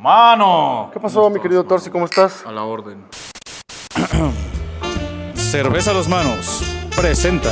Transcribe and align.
¡Mano! 0.00 0.88
¿Qué 0.94 0.98
pasó, 0.98 1.28
mi 1.28 1.38
querido 1.40 1.62
Torsi? 1.64 1.90
¿Cómo 1.90 2.06
estás? 2.06 2.46
A 2.46 2.52
la 2.52 2.64
orden. 2.64 3.04
Cerveza 5.34 5.90
a 5.90 5.94
los 5.94 6.08
manos 6.08 6.62
presenta 6.96 7.50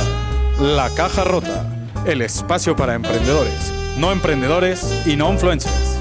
La 0.59 0.89
Caja 0.95 1.23
Rota, 1.25 1.63
el 2.07 2.23
espacio 2.23 2.75
para 2.75 2.95
emprendedores, 2.95 3.71
no 3.99 4.11
emprendedores 4.11 5.05
y 5.05 5.15
no 5.15 5.31
influencers. 5.31 5.99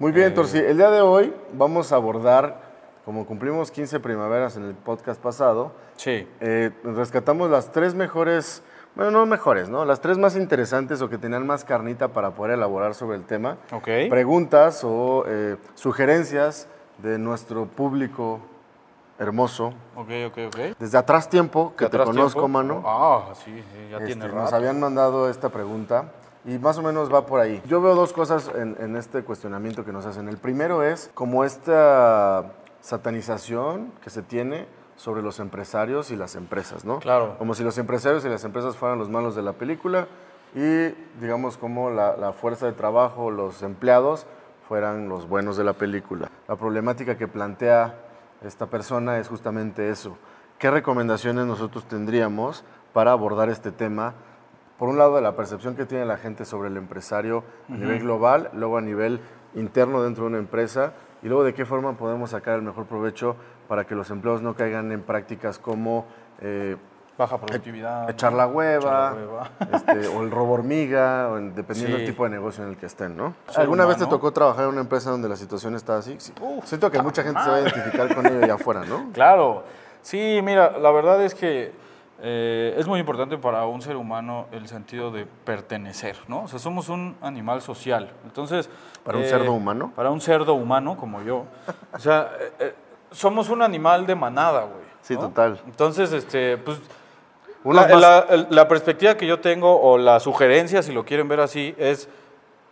Muy 0.00 0.10
bien, 0.10 0.34
Torsi. 0.34 0.58
El 0.58 0.76
día 0.78 0.90
de 0.90 1.00
hoy 1.00 1.32
vamos 1.52 1.92
a 1.92 1.94
abordar, 1.94 2.60
como 3.04 3.24
cumplimos 3.24 3.70
15 3.70 4.00
primaveras 4.00 4.56
en 4.56 4.64
el 4.64 4.74
podcast 4.74 5.22
pasado, 5.22 5.76
Sí. 5.94 6.26
eh, 6.40 6.72
rescatamos 6.82 7.48
las 7.50 7.70
tres 7.70 7.94
mejores, 7.94 8.64
bueno, 8.94 9.10
no 9.10 9.26
mejores, 9.26 9.68
¿no? 9.68 9.84
Las 9.84 10.00
tres 10.00 10.18
más 10.18 10.36
interesantes 10.36 11.00
o 11.02 11.08
que 11.08 11.18
tenían 11.18 11.46
más 11.46 11.64
carnita 11.64 12.08
para 12.08 12.32
poder 12.32 12.52
elaborar 12.54 12.94
sobre 12.94 13.16
el 13.16 13.24
tema. 13.24 13.56
Ok. 13.72 13.88
Preguntas 14.10 14.82
o 14.84 15.24
eh, 15.26 15.56
sugerencias 15.74 16.68
de 16.98 17.18
nuestro 17.18 17.66
público 17.66 18.40
hermoso. 19.18 19.72
Ok, 19.96 20.08
ok, 20.28 20.38
ok. 20.48 20.56
Desde 20.78 20.98
atrás 20.98 21.28
tiempo, 21.28 21.74
que 21.76 21.84
¿De 21.84 21.90
te 21.90 21.98
conozco, 21.98 22.40
tiempo? 22.40 22.48
mano. 22.48 22.82
Ah, 22.84 23.32
sí, 23.34 23.52
sí, 23.72 23.88
ya 23.90 23.96
Este, 23.98 24.06
tiene 24.06 24.26
nos 24.28 24.34
rato. 24.44 24.56
habían 24.56 24.80
mandado 24.80 25.28
esta 25.30 25.48
pregunta 25.48 26.12
y 26.44 26.58
más 26.58 26.76
o 26.78 26.82
menos 26.82 27.12
va 27.12 27.24
por 27.24 27.38
ahí. 27.40 27.62
Yo 27.66 27.80
veo 27.80 27.94
dos 27.94 28.12
cosas 28.12 28.50
en, 28.54 28.76
en 28.80 28.96
este 28.96 29.22
cuestionamiento 29.22 29.84
que 29.84 29.92
nos 29.92 30.06
hacen. 30.06 30.28
El 30.28 30.38
primero 30.38 30.82
es 30.82 31.10
como 31.14 31.44
esta 31.44 32.52
satanización 32.80 33.92
que 34.02 34.10
se 34.10 34.22
tiene 34.22 34.66
sobre 34.96 35.22
los 35.22 35.40
empresarios 35.40 36.10
y 36.10 36.16
las 36.16 36.36
empresas, 36.36 36.84
¿no? 36.84 36.98
Claro. 37.00 37.36
Como 37.38 37.54
si 37.54 37.64
los 37.64 37.78
empresarios 37.78 38.24
y 38.24 38.28
las 38.28 38.44
empresas 38.44 38.76
fueran 38.76 38.98
los 38.98 39.08
malos 39.08 39.34
de 39.34 39.42
la 39.42 39.52
película 39.52 40.06
y 40.54 40.88
digamos 41.20 41.56
como 41.56 41.90
la, 41.90 42.16
la 42.16 42.32
fuerza 42.32 42.66
de 42.66 42.72
trabajo, 42.72 43.30
los 43.30 43.62
empleados 43.62 44.26
fueran 44.68 45.08
los 45.08 45.28
buenos 45.28 45.56
de 45.56 45.64
la 45.64 45.72
película. 45.72 46.30
La 46.48 46.56
problemática 46.56 47.16
que 47.16 47.28
plantea 47.28 47.94
esta 48.44 48.66
persona 48.66 49.18
es 49.18 49.28
justamente 49.28 49.90
eso. 49.90 50.16
¿Qué 50.58 50.70
recomendaciones 50.70 51.46
nosotros 51.46 51.86
tendríamos 51.86 52.64
para 52.92 53.12
abordar 53.12 53.48
este 53.48 53.72
tema? 53.72 54.14
Por 54.78 54.88
un 54.88 54.98
lado, 54.98 55.16
de 55.16 55.22
la 55.22 55.36
percepción 55.36 55.76
que 55.76 55.86
tiene 55.86 56.04
la 56.04 56.16
gente 56.16 56.44
sobre 56.44 56.68
el 56.68 56.76
empresario 56.76 57.44
a 57.68 57.72
nivel 57.72 58.00
global, 58.00 58.50
luego 58.52 58.78
a 58.78 58.80
nivel 58.80 59.20
interno 59.54 60.02
dentro 60.02 60.24
de 60.24 60.30
una 60.30 60.38
empresa, 60.38 60.92
y 61.22 61.28
luego 61.28 61.44
de 61.44 61.54
qué 61.54 61.64
forma 61.64 61.92
podemos 61.94 62.30
sacar 62.30 62.56
el 62.56 62.62
mejor 62.62 62.86
provecho 62.86 63.36
para 63.68 63.84
que 63.84 63.94
los 63.94 64.10
empleados 64.10 64.42
no 64.42 64.54
caigan 64.54 64.90
en 64.92 65.02
prácticas 65.02 65.58
como 65.58 66.06
eh, 66.40 66.76
Baja 67.18 67.38
productividad. 67.38 68.08
echar 68.10 68.32
la 68.32 68.46
hueva, 68.46 69.10
Echar 69.12 69.14
la 69.14 69.22
hueva. 69.26 69.50
este, 69.72 70.08
o 70.08 70.22
el 70.22 70.30
robo 70.30 70.54
hormiga, 70.54 71.28
o 71.28 71.36
en- 71.38 71.54
dependiendo 71.54 71.96
del 71.98 72.06
tipo 72.06 72.24
de 72.24 72.30
negocio 72.30 72.64
en 72.64 72.70
el 72.70 72.76
que 72.76 72.86
estén, 72.86 73.16
¿no? 73.16 73.34
¿Alguna 73.54 73.84
vez 73.84 73.98
te 73.98 74.06
tocó 74.06 74.32
trabajar 74.32 74.64
en 74.64 74.70
una 74.70 74.80
empresa 74.80 75.10
donde 75.10 75.28
la 75.28 75.36
situación 75.36 75.74
está 75.76 75.98
así? 75.98 76.16
Sí. 76.18 76.32
Uf, 76.40 76.64
Siento 76.64 76.90
que 76.90 77.00
mucha 77.02 77.22
gente 77.22 77.40
se 77.42 77.50
va 77.50 77.56
a 77.56 77.60
identificar 77.60 78.14
con 78.14 78.26
ello 78.26 78.42
allá 78.42 78.54
afuera, 78.54 78.84
¿no? 78.86 79.10
Claro. 79.12 79.62
Sí, 80.00 80.40
mira, 80.42 80.78
la 80.78 80.90
verdad 80.90 81.22
es 81.22 81.34
que 81.34 81.70
eh, 82.24 82.74
es 82.78 82.86
muy 82.86 83.00
importante 83.00 83.36
para 83.36 83.66
un 83.66 83.82
ser 83.82 83.96
humano 83.96 84.46
el 84.52 84.68
sentido 84.68 85.10
de 85.10 85.26
pertenecer, 85.26 86.16
¿no? 86.28 86.44
O 86.44 86.48
sea, 86.48 86.58
somos 86.60 86.88
un 86.88 87.16
animal 87.20 87.60
social. 87.62 88.12
Entonces... 88.24 88.70
¿Para 89.02 89.18
un 89.18 89.24
eh, 89.24 89.28
cerdo 89.28 89.52
humano? 89.52 89.92
Para 89.96 90.10
un 90.10 90.20
cerdo 90.20 90.54
humano 90.54 90.96
como 90.96 91.20
yo. 91.22 91.46
O 91.92 91.98
sea, 91.98 92.30
eh, 92.40 92.52
eh, 92.60 92.74
somos 93.10 93.48
un 93.48 93.60
animal 93.62 94.06
de 94.06 94.14
manada, 94.14 94.60
güey. 94.60 94.84
Sí, 95.02 95.14
¿no? 95.14 95.22
total. 95.22 95.60
Entonces, 95.66 96.12
este, 96.12 96.58
pues... 96.58 96.78
La, 97.64 97.86
más- 97.88 98.50
la- 98.50 98.66
perspectiva 98.68 99.16
que 99.16 99.26
yo 99.26 99.38
tengo, 99.40 99.80
o 99.80 99.96
la 99.98 100.18
sugerencia, 100.20 100.82
si 100.82 100.92
lo 100.92 101.04
quieren 101.04 101.28
ver 101.28 101.40
así, 101.40 101.74
es, 101.78 102.08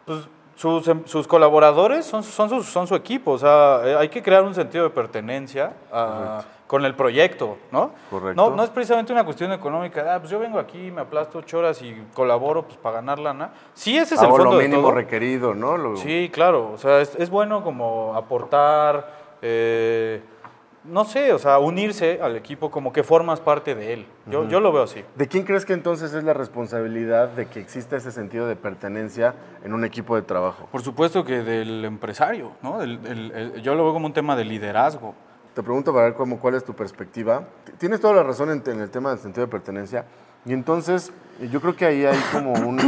pues, 0.05 0.28
sus, 0.56 0.89
sus 1.06 1.27
colaboradores 1.28 2.05
son, 2.05 2.23
son, 2.25 2.48
su, 2.51 2.62
son 2.65 2.87
su 2.89 2.95
equipo. 2.97 3.33
O 3.33 3.39
sea, 3.39 3.81
eh, 3.84 3.97
hay 3.97 4.09
que 4.09 4.21
crear 4.23 4.43
un 4.43 4.55
sentido 4.55 4.84
de 4.84 4.91
pertenencia 4.91 5.73
a- 5.93 6.43
con 6.71 6.85
el 6.85 6.95
proyecto, 6.95 7.59
¿no? 7.73 7.91
Correcto. 8.11 8.51
No, 8.51 8.55
no 8.55 8.63
es 8.63 8.71
precisamente 8.71 9.13
una 9.13 9.25
cuestión 9.25 9.51
económica. 9.51 10.15
Ah, 10.15 10.21
pues 10.21 10.31
yo 10.31 10.39
vengo 10.39 10.56
aquí, 10.56 10.93
me 10.93 11.00
aplasto 11.00 11.39
ocho 11.39 11.59
horas 11.59 11.83
y 11.83 12.00
colaboro 12.15 12.62
pues, 12.65 12.77
para 12.77 12.94
ganar 12.97 13.19
lana. 13.19 13.50
Sí, 13.75 13.97
ese 13.99 14.15
es 14.15 14.22
el 14.22 14.28
fondo 14.28 14.44
lo 14.44 14.59
de 14.59 14.69
mínimo 14.69 14.83
todo. 14.83 14.93
requerido, 14.93 15.53
¿no? 15.53 15.77
Lo- 15.77 15.97
Sí, 15.97 16.31
claro. 16.33 16.71
O 16.72 16.78
sea, 16.78 17.00
es, 17.00 17.17
es 17.17 17.28
bueno 17.28 17.65
como 17.65 18.15
aportar, 18.15 19.11
eh, 19.43 20.22
no 20.84 21.05
sé, 21.05 21.33
o 21.33 21.41
sea, 21.41 21.59
unirse 21.59 22.21
al 22.22 22.37
equipo 22.37 22.71
como 22.71 22.93
que 22.93 23.03
formas 23.03 23.41
parte 23.41 23.75
de 23.75 23.93
él. 23.94 24.06
Yo, 24.27 24.47
yo 24.47 24.61
lo 24.61 24.71
veo 24.71 24.84
así. 24.84 25.05
¿De 25.17 25.27
quién 25.27 25.43
crees 25.43 25.67
que 25.67 25.73
entonces 25.73 26.15
es 26.15 26.23
la 26.23 26.34
responsabilidad 26.34 27.31
de 27.31 27.47
que 27.47 27.59
exista 27.59 27.97
ese 27.97 28.12
sentido 28.12 28.47
de 28.47 28.55
pertenencia 28.55 29.34
en 29.65 29.75
un 29.75 29.84
equipo 29.84 30.15
de 30.15 30.23
trabajo? 30.23 30.69
Por 30.71 30.83
supuesto 30.83 31.25
que 31.25 31.43
del 31.43 31.84
empresario, 31.84 32.53
¿no? 32.62 32.78
Del- 32.78 33.03
del- 33.03 33.33
el- 33.33 33.61
yo 33.62 33.75
lo 33.75 33.83
veo 33.83 33.93
como 33.93 34.06
un 34.06 34.12
tema 34.12 34.37
de 34.37 34.44
liderazgo. 34.44 35.17
Te 35.55 35.62
pregunto 35.62 35.93
para 35.93 36.06
ver 36.06 36.15
cómo, 36.15 36.38
cuál 36.38 36.55
es 36.55 36.65
tu 36.65 36.75
perspectiva. 36.75 37.44
Tienes 37.78 38.00
toda 38.00 38.15
la 38.15 38.22
razón 38.22 38.50
en, 38.50 38.62
en 38.66 38.81
el 38.81 38.91
tema 38.91 39.11
del 39.11 39.19
sentido 39.19 39.47
de 39.47 39.50
pertenencia. 39.50 40.05
Y 40.44 40.53
entonces, 40.53 41.12
yo 41.50 41.61
creo 41.61 41.75
que 41.77 41.84
ahí 41.87 42.05
hay 42.06 42.19
como 42.33 42.53
un... 42.53 42.78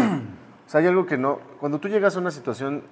o 0.67 0.71
sea, 0.71 0.81
hay 0.81 0.87
algo 0.87 1.05
que 1.07 1.19
no... 1.19 1.39
Cuando 1.61 1.79
tú 1.79 1.89
llegas 1.89 2.17
a 2.17 2.21
una 2.21 2.31
situación 2.31 2.85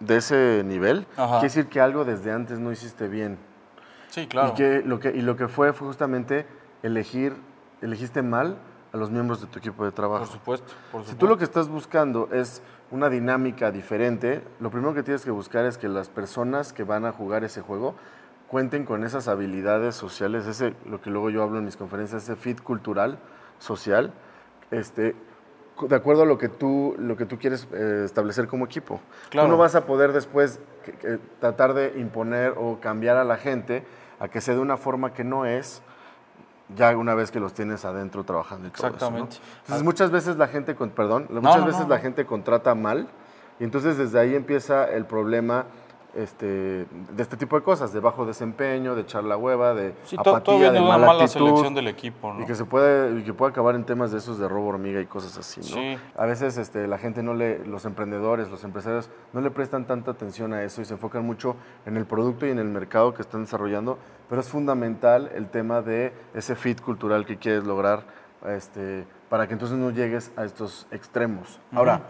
de 0.00 0.18
ese 0.18 0.62
nivel, 0.64 1.06
Ajá. 1.16 1.40
quiere 1.40 1.42
decir 1.48 1.66
que 1.66 1.80
algo 1.80 2.04
desde 2.04 2.30
antes 2.32 2.58
no 2.58 2.70
hiciste 2.70 3.08
bien. 3.08 3.38
Sí, 4.10 4.26
claro. 4.26 4.50
Y, 4.50 4.54
que 4.54 4.82
lo 4.84 5.00
que, 5.00 5.10
y 5.10 5.22
lo 5.22 5.36
que 5.36 5.48
fue 5.48 5.72
fue 5.72 5.88
justamente 5.88 6.46
elegir, 6.82 7.34
elegiste 7.82 8.22
mal 8.22 8.56
a 8.92 8.96
los 8.96 9.10
miembros 9.10 9.40
de 9.40 9.48
tu 9.48 9.58
equipo 9.58 9.84
de 9.84 9.92
trabajo. 9.92 10.24
Por 10.24 10.32
supuesto, 10.32 10.66
por 10.92 11.02
Si 11.02 11.08
supuesto. 11.10 11.16
tú 11.18 11.26
lo 11.26 11.36
que 11.36 11.44
estás 11.44 11.68
buscando 11.68 12.28
es 12.32 12.62
una 12.90 13.10
dinámica 13.10 13.70
diferente, 13.72 14.42
lo 14.60 14.70
primero 14.70 14.94
que 14.94 15.02
tienes 15.02 15.24
que 15.24 15.30
buscar 15.32 15.66
es 15.66 15.76
que 15.76 15.88
las 15.88 16.08
personas 16.08 16.72
que 16.72 16.84
van 16.84 17.04
a 17.04 17.12
jugar 17.12 17.42
ese 17.44 17.60
juego 17.60 17.96
cuenten 18.48 18.84
con 18.84 19.04
esas 19.04 19.28
habilidades 19.28 19.94
sociales, 19.94 20.46
ese, 20.46 20.74
lo 20.84 21.00
que 21.00 21.10
luego 21.10 21.30
yo 21.30 21.42
hablo 21.42 21.58
en 21.58 21.64
mis 21.64 21.76
conferencias, 21.76 22.22
ese 22.24 22.36
fit 22.36 22.62
cultural, 22.62 23.18
social, 23.58 24.12
este, 24.70 25.16
de 25.88 25.94
acuerdo 25.96 26.22
a 26.22 26.26
lo 26.26 26.38
que 26.38 26.48
tú, 26.48 26.94
lo 26.98 27.16
que 27.16 27.26
tú 27.26 27.38
quieres 27.38 27.66
eh, 27.72 28.02
establecer 28.04 28.46
como 28.46 28.64
equipo. 28.64 29.00
Claro. 29.30 29.48
Tú 29.48 29.52
no 29.52 29.58
vas 29.58 29.74
a 29.74 29.84
poder 29.84 30.12
después 30.12 30.60
que- 30.84 30.92
que 30.92 31.18
tratar 31.40 31.74
de 31.74 31.98
imponer 31.98 32.54
o 32.56 32.78
cambiar 32.80 33.16
a 33.16 33.24
la 33.24 33.36
gente 33.36 33.84
a 34.20 34.28
que 34.28 34.40
sea 34.40 34.54
de 34.54 34.60
una 34.60 34.76
forma 34.76 35.12
que 35.12 35.24
no 35.24 35.44
es, 35.44 35.82
ya 36.74 36.96
una 36.96 37.14
vez 37.14 37.30
que 37.30 37.38
los 37.40 37.52
tienes 37.52 37.84
adentro 37.84 38.24
trabajando 38.24 38.68
y 38.68 38.70
todo 38.70 38.86
eso, 38.88 38.90
¿no? 38.90 38.96
Exactamente. 38.96 39.36
Entonces 39.62 39.84
muchas 39.84 40.10
veces 40.10 40.36
la 40.36 40.48
gente, 40.48 40.74
con, 40.74 40.90
perdón, 40.90 41.26
muchas 41.30 41.60
no, 41.60 41.66
veces 41.66 41.88
la 41.88 41.98
gente 41.98 42.24
contrata 42.26 42.74
mal 42.74 43.08
y 43.60 43.64
entonces 43.64 43.98
desde 43.98 44.18
ahí 44.18 44.34
empieza 44.34 44.84
el 44.90 45.04
problema 45.04 45.66
este, 46.16 46.46
de 46.86 47.22
este 47.22 47.36
tipo 47.36 47.56
de 47.56 47.62
cosas, 47.62 47.92
de 47.92 48.00
bajo 48.00 48.24
desempeño, 48.24 48.94
de 48.94 49.02
echar 49.02 49.22
la 49.24 49.36
hueva, 49.36 49.74
de 49.74 49.94
Sí, 50.04 50.16
apatía, 50.18 50.72
de 50.72 50.80
mala, 50.80 51.06
mala 51.06 51.24
actitud. 51.24 51.46
selección 51.46 51.74
del 51.74 51.88
equipo, 51.88 52.32
¿no? 52.32 52.42
Y 52.42 52.46
que 52.46 52.54
se 52.54 52.64
puede 52.64 53.20
y 53.20 53.22
que 53.22 53.34
puede 53.34 53.50
acabar 53.52 53.74
en 53.74 53.84
temas 53.84 54.12
de 54.12 54.18
esos 54.18 54.38
de 54.38 54.48
robo 54.48 54.68
hormiga 54.68 55.00
y 55.00 55.06
cosas 55.06 55.36
así, 55.38 55.60
¿no? 55.60 55.66
Sí. 55.66 55.98
A 56.16 56.26
veces 56.26 56.56
este, 56.56 56.86
la 56.88 56.98
gente 56.98 57.22
no 57.22 57.34
le, 57.34 57.64
los 57.66 57.84
emprendedores, 57.84 58.50
los 58.50 58.64
empresarios 58.64 59.10
no 59.32 59.40
le 59.40 59.50
prestan 59.50 59.86
tanta 59.86 60.10
atención 60.12 60.52
a 60.54 60.62
eso 60.62 60.80
y 60.80 60.84
se 60.84 60.94
enfocan 60.94 61.24
mucho 61.24 61.56
en 61.84 61.96
el 61.96 62.06
producto 62.06 62.46
y 62.46 62.50
en 62.50 62.58
el 62.58 62.68
mercado 62.68 63.12
que 63.14 63.22
están 63.22 63.42
desarrollando, 63.42 63.98
pero 64.28 64.40
es 64.40 64.48
fundamental 64.48 65.30
el 65.34 65.48
tema 65.48 65.82
de 65.82 66.12
ese 66.34 66.56
fit 66.56 66.80
cultural 66.80 67.26
que 67.26 67.36
quieres 67.36 67.64
lograr 67.64 68.04
este, 68.46 69.06
para 69.28 69.46
que 69.46 69.52
entonces 69.54 69.76
no 69.76 69.90
llegues 69.90 70.32
a 70.36 70.44
estos 70.44 70.86
extremos. 70.90 71.60
Ahora, 71.72 72.02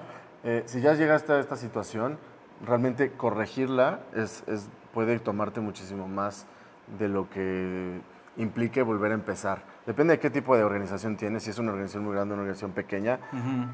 eh, 0.45 0.63
si 0.67 0.81
ya 0.81 0.95
llegaste 0.95 1.33
a 1.33 1.41
esta 1.41 1.57
situación, 1.57 2.19
realmente 2.65 3.13
corregirla 3.13 4.01
es, 4.15 4.45
es- 4.47 4.69
puede 4.95 5.19
tomarte 5.19 5.61
muchísimo 5.61 6.09
más 6.09 6.47
de 6.99 7.09
lo 7.09 7.29
que 7.29 8.01
implique 8.39 8.83
volver 8.83 9.11
a 9.13 9.15
empezar. 9.15 9.63
Depende 9.87 10.15
de 10.15 10.21
qué 10.21 10.31
tipo 10.31 10.57
de 10.57 10.63
organización 10.65 11.17
tienes, 11.17 11.43
si 11.43 11.51
es 11.51 11.59
una 11.59 11.71
organización 11.73 12.05
muy 12.05 12.15
grande 12.15 12.33
o 12.33 12.35
una 12.35 12.43
organización 12.43 12.73
pequeña. 12.73 13.19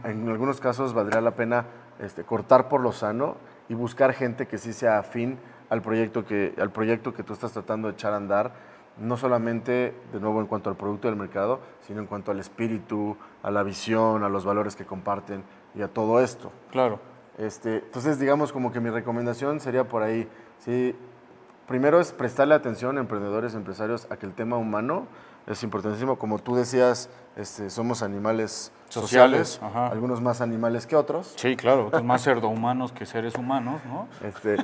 En 0.05 0.29
algunos 0.29 0.61
casos 0.61 0.95
valdría 0.95 1.21
la 1.21 1.33
pena 1.33 1.67
este, 2.01 2.25
cortar 2.25 2.69
por 2.69 2.81
lo 2.81 2.93
sano 2.93 3.37
y 3.69 3.75
buscar 3.75 4.13
gente 4.15 4.47
que 4.47 4.59
sí 4.59 4.73
sea 4.73 4.99
afín 4.99 5.39
al 5.71 5.81
proyecto 5.83 6.25
que, 6.25 6.55
al 6.61 6.71
proyecto 6.71 7.13
que 7.15 7.23
tú 7.23 7.33
estás 7.33 7.53
tratando 7.53 7.89
de 7.89 7.95
echar 7.95 8.13
a 8.13 8.17
andar, 8.17 8.53
no 8.99 9.17
solamente, 9.17 9.95
de 10.13 10.21
nuevo, 10.21 10.41
en 10.41 10.47
cuanto 10.47 10.71
al 10.71 10.77
producto 10.77 11.09
del 11.09 11.17
mercado, 11.17 11.61
sino 11.81 12.01
en 12.01 12.07
cuanto 12.07 12.31
al 12.31 12.39
espíritu, 12.41 13.17
a 13.43 13.51
la 13.51 13.63
visión, 13.63 14.23
a 14.23 14.29
los 14.29 14.45
valores 14.45 14.77
que 14.77 14.85
comparten 14.85 15.45
y 15.75 15.83
a 15.83 15.89
todo 15.89 16.21
esto. 16.21 16.53
Claro. 16.71 17.01
Este, 17.39 17.79
entonces, 17.79 18.19
digamos 18.19 18.53
como 18.53 18.73
que 18.73 18.81
mi 18.81 18.91
recomendación 18.91 19.61
sería 19.61 19.85
por 19.85 20.03
ahí. 20.03 20.29
Sí, 20.59 20.95
primero 21.67 22.01
es 22.01 22.13
prestarle 22.13 22.55
atención 22.55 22.99
emprendedores, 22.99 23.55
empresarios, 23.55 24.07
a 24.11 24.17
que 24.17 24.27
el 24.27 24.35
tema 24.35 24.57
humano 24.57 25.07
es 25.47 25.63
importantísimo. 25.63 26.19
Como 26.19 26.39
tú 26.39 26.55
decías, 26.55 27.09
este, 27.37 27.71
somos 27.71 28.03
animales 28.03 28.73
sociales, 28.89 29.61
algunos 29.75 30.21
más 30.21 30.41
animales 30.41 30.87
que 30.87 30.97
otros. 30.97 31.33
Sí, 31.37 31.57
claro. 31.57 31.91
Es 31.93 32.05
más 32.05 32.23
cerdo 32.23 32.49
humanos 32.49 32.93
que 32.93 33.07
seres 33.07 33.35
humanos, 33.37 33.81
¿no? 33.87 34.09
Este, 34.27 34.57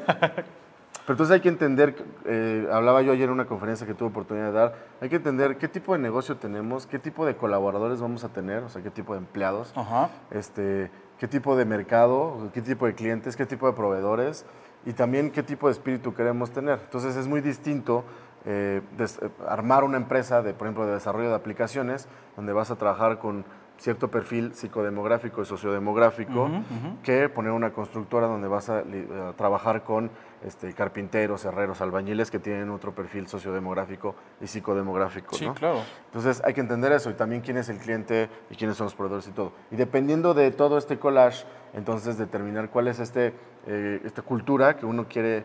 pero 1.09 1.15
entonces 1.15 1.35
hay 1.35 1.41
que 1.41 1.49
entender, 1.49 1.97
eh, 2.27 2.69
hablaba 2.71 3.01
yo 3.01 3.13
ayer 3.13 3.25
en 3.25 3.31
una 3.31 3.47
conferencia 3.47 3.87
que 3.87 3.95
tuve 3.95 4.09
oportunidad 4.11 4.47
de 4.47 4.53
dar, 4.53 4.75
hay 5.01 5.09
que 5.09 5.17
entender 5.17 5.57
qué 5.57 5.67
tipo 5.67 5.95
de 5.95 5.99
negocio 5.99 6.37
tenemos, 6.37 6.87
qué 6.87 6.99
tipo 6.99 7.25
de 7.25 7.35
colaboradores 7.35 8.01
vamos 8.03 8.25
a 8.25 8.29
tener, 8.29 8.63
o 8.63 8.69
sea, 8.69 8.83
qué 8.83 8.91
tipo 8.91 9.15
de 9.15 9.21
empleados, 9.21 9.73
Ajá. 9.75 10.11
este, 10.31 10.91
qué 11.19 11.29
tipo 11.29 11.57
de 11.57 11.65
mercado, 11.65 12.51
qué 12.53 12.63
tipo 12.63 12.87
de 12.87 12.95
clientes, 12.95 13.37
qué 13.37 13.47
tipo 13.47 13.67
de 13.67 13.73
proveedores 13.73 14.45
y 14.87 14.93
también 14.93 15.31
qué 15.31 15.43
tipo 15.43 15.67
de 15.67 15.73
espíritu 15.73 16.15
queremos 16.15 16.51
tener. 16.51 16.81
Entonces 16.85 17.17
es 17.17 17.27
muy 17.27 17.41
distinto 17.41 18.05
eh, 18.45 18.81
eh, 18.99 19.31
armar 19.47 19.85
una 19.85 19.97
empresa 19.97 20.43
de, 20.43 20.55
por 20.55 20.67
ejemplo, 20.67 20.87
de 20.87 20.95
desarrollo 20.95 21.29
de 21.29 21.35
aplicaciones, 21.35 22.09
donde 22.37 22.53
vas 22.53 22.71
a 22.71 22.77
trabajar 22.77 23.19
con 23.19 23.45
cierto 23.79 24.09
perfil 24.09 24.55
psicodemográfico 24.55 25.41
y 25.41 25.47
sociodemográfico, 25.47 26.51
que 27.03 27.29
poner 27.29 27.53
una 27.53 27.73
constructora 27.73 28.27
donde 28.27 28.49
vas 28.49 28.69
a, 28.69 28.83
trabajar 29.37 29.85
con 29.85 30.11
este, 30.45 30.73
carpinteros, 30.75 31.45
herreros, 31.45 31.81
albañiles 31.81 32.31
que 32.31 32.39
tienen 32.39 32.71
otro 32.71 32.93
perfil 32.93 33.29
sociodemográfico 33.29 34.15
y 34.41 34.47
psicodemográfico. 34.47 35.37
Sí, 35.37 35.47
¿no? 35.47 35.55
claro. 35.55 35.81
Entonces 36.07 36.43
hay 36.45 36.55
que 36.55 36.61
entender 36.61 36.93
eso 36.93 37.11
y 37.11 37.15
también 37.15 37.41
quién 37.41 37.57
es 37.57 37.69
el 37.69 37.79
cliente 37.79 38.29
y 38.51 38.57
quiénes 38.57 38.77
son 38.77 38.87
los 38.87 38.95
proveedores 38.95 39.29
y 39.29 39.33
todo. 39.33 39.53
Y 39.71 39.77
dependiendo 39.77 40.35
de 40.35 40.51
todo 40.51 40.77
este 40.77 40.99
collage, 40.99 41.45
entonces 41.73 42.19
determinar 42.19 42.71
cuál 42.71 42.89
es 42.89 42.99
este, 42.99 43.33
eh, 43.67 44.01
esta 44.05 44.23
cultura 44.23 44.77
que 44.77 44.87
uno 44.87 45.07
quiere 45.09 45.45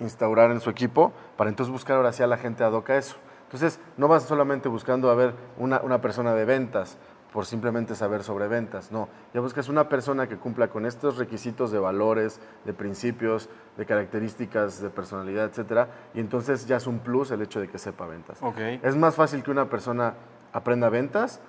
instaurar 0.00 0.50
en 0.50 0.60
su 0.60 0.70
equipo 0.70 1.12
para 1.36 1.50
entonces 1.50 1.70
buscar 1.70 1.96
ahora 1.96 2.12
sí 2.12 2.22
a 2.22 2.26
la 2.26 2.38
gente 2.38 2.64
ad 2.64 2.72
hoc 2.72 2.90
a 2.90 2.96
eso. 2.96 3.16
Entonces 3.44 3.78
no 3.96 4.08
vas 4.08 4.24
solamente 4.24 4.68
buscando 4.68 5.10
a 5.10 5.14
ver 5.14 5.34
una, 5.58 5.80
una 5.80 6.00
persona 6.00 6.34
de 6.34 6.44
ventas 6.44 6.98
por 7.34 7.46
simplemente 7.46 7.96
saber 7.96 8.22
sobre 8.22 8.46
ventas, 8.46 8.92
no, 8.92 9.08
ya 9.34 9.40
buscas 9.40 9.68
una 9.68 9.88
persona 9.88 10.28
que 10.28 10.36
cumpla 10.36 10.68
con 10.68 10.86
estos 10.86 11.18
requisitos 11.18 11.72
de 11.72 11.80
valores, 11.80 12.40
de 12.64 12.72
principios, 12.72 13.48
de 13.76 13.84
características, 13.84 14.80
de 14.80 14.88
personalidad, 14.88 15.46
etcétera, 15.46 15.88
y 16.14 16.20
entonces 16.20 16.64
ya 16.68 16.76
es 16.76 16.86
un 16.86 17.00
plus 17.00 17.32
el 17.32 17.42
hecho 17.42 17.60
de 17.60 17.66
que 17.66 17.76
sepa 17.76 18.06
ventas. 18.06 18.38
Ok. 18.40 18.58
Es 18.84 18.94
más 18.94 19.16
fácil 19.16 19.42
que 19.42 19.50
una 19.50 19.68
persona 19.68 20.14
aprenda 20.52 20.88
ventas 20.90 21.40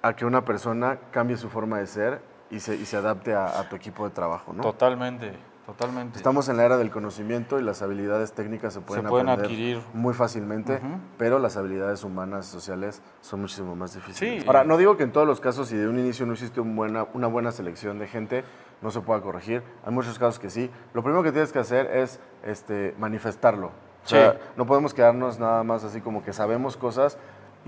a 0.00 0.16
que 0.16 0.24
una 0.24 0.46
persona 0.46 0.98
cambie 1.10 1.36
su 1.36 1.50
forma 1.50 1.78
de 1.78 1.88
ser 1.88 2.22
y 2.48 2.60
se, 2.60 2.76
y 2.76 2.86
se 2.86 2.96
adapte 2.96 3.34
a, 3.34 3.60
a 3.60 3.68
tu 3.68 3.76
equipo 3.76 4.08
de 4.08 4.14
trabajo, 4.14 4.54
¿no? 4.54 4.62
Totalmente, 4.62 5.34
totalmente. 5.72 6.16
Estamos 6.16 6.48
en 6.48 6.56
la 6.56 6.64
era 6.64 6.78
del 6.78 6.90
conocimiento 6.90 7.58
y 7.58 7.62
las 7.62 7.82
habilidades 7.82 8.32
técnicas 8.32 8.72
se 8.72 8.80
pueden, 8.80 9.04
pueden 9.06 9.28
aprender 9.28 9.52
adquirir. 9.52 9.82
muy 9.92 10.14
fácilmente, 10.14 10.80
pero 11.18 11.38
las 11.38 11.58
habilidades 11.58 12.04
humanas 12.04 12.48
y 12.48 12.50
sociales 12.52 13.02
son 13.20 13.42
muchísimo 13.42 13.76
más 13.76 13.94
difíciles. 13.94 14.40
Sí. 14.42 14.46
Ahora, 14.48 14.64
no 14.64 14.78
digo 14.78 14.96
que 14.96 15.02
en 15.02 15.12
todos 15.12 15.26
los 15.26 15.40
casos, 15.40 15.68
si 15.68 15.76
de 15.76 15.86
un 15.86 15.98
inicio 15.98 16.24
no 16.24 16.32
existe 16.32 16.62
un 16.62 16.74
buena, 16.74 17.06
una 17.12 17.26
buena 17.26 17.52
selección 17.52 17.98
de 17.98 18.06
gente, 18.08 18.44
no 18.80 18.90
se 18.90 19.02
pueda 19.02 19.20
corregir. 19.20 19.62
Hay 19.84 19.92
muchos 19.92 20.18
casos 20.18 20.38
que 20.38 20.48
sí. 20.48 20.70
Lo 20.94 21.02
primero 21.02 21.22
que 21.22 21.32
tienes 21.32 21.52
que 21.52 21.58
hacer 21.58 21.86
es 21.94 22.18
este, 22.44 22.94
manifestarlo. 22.98 23.66
O 24.04 24.08
sea, 24.08 24.32
Sí. 24.32 24.38
no 24.56 24.64
podemos 24.64 24.94
quedarnos 24.94 25.38
nada 25.38 25.62
más 25.64 25.84
así 25.84 26.00
como 26.00 26.24
que 26.24 26.32
sabemos 26.32 26.78
cosas 26.78 27.18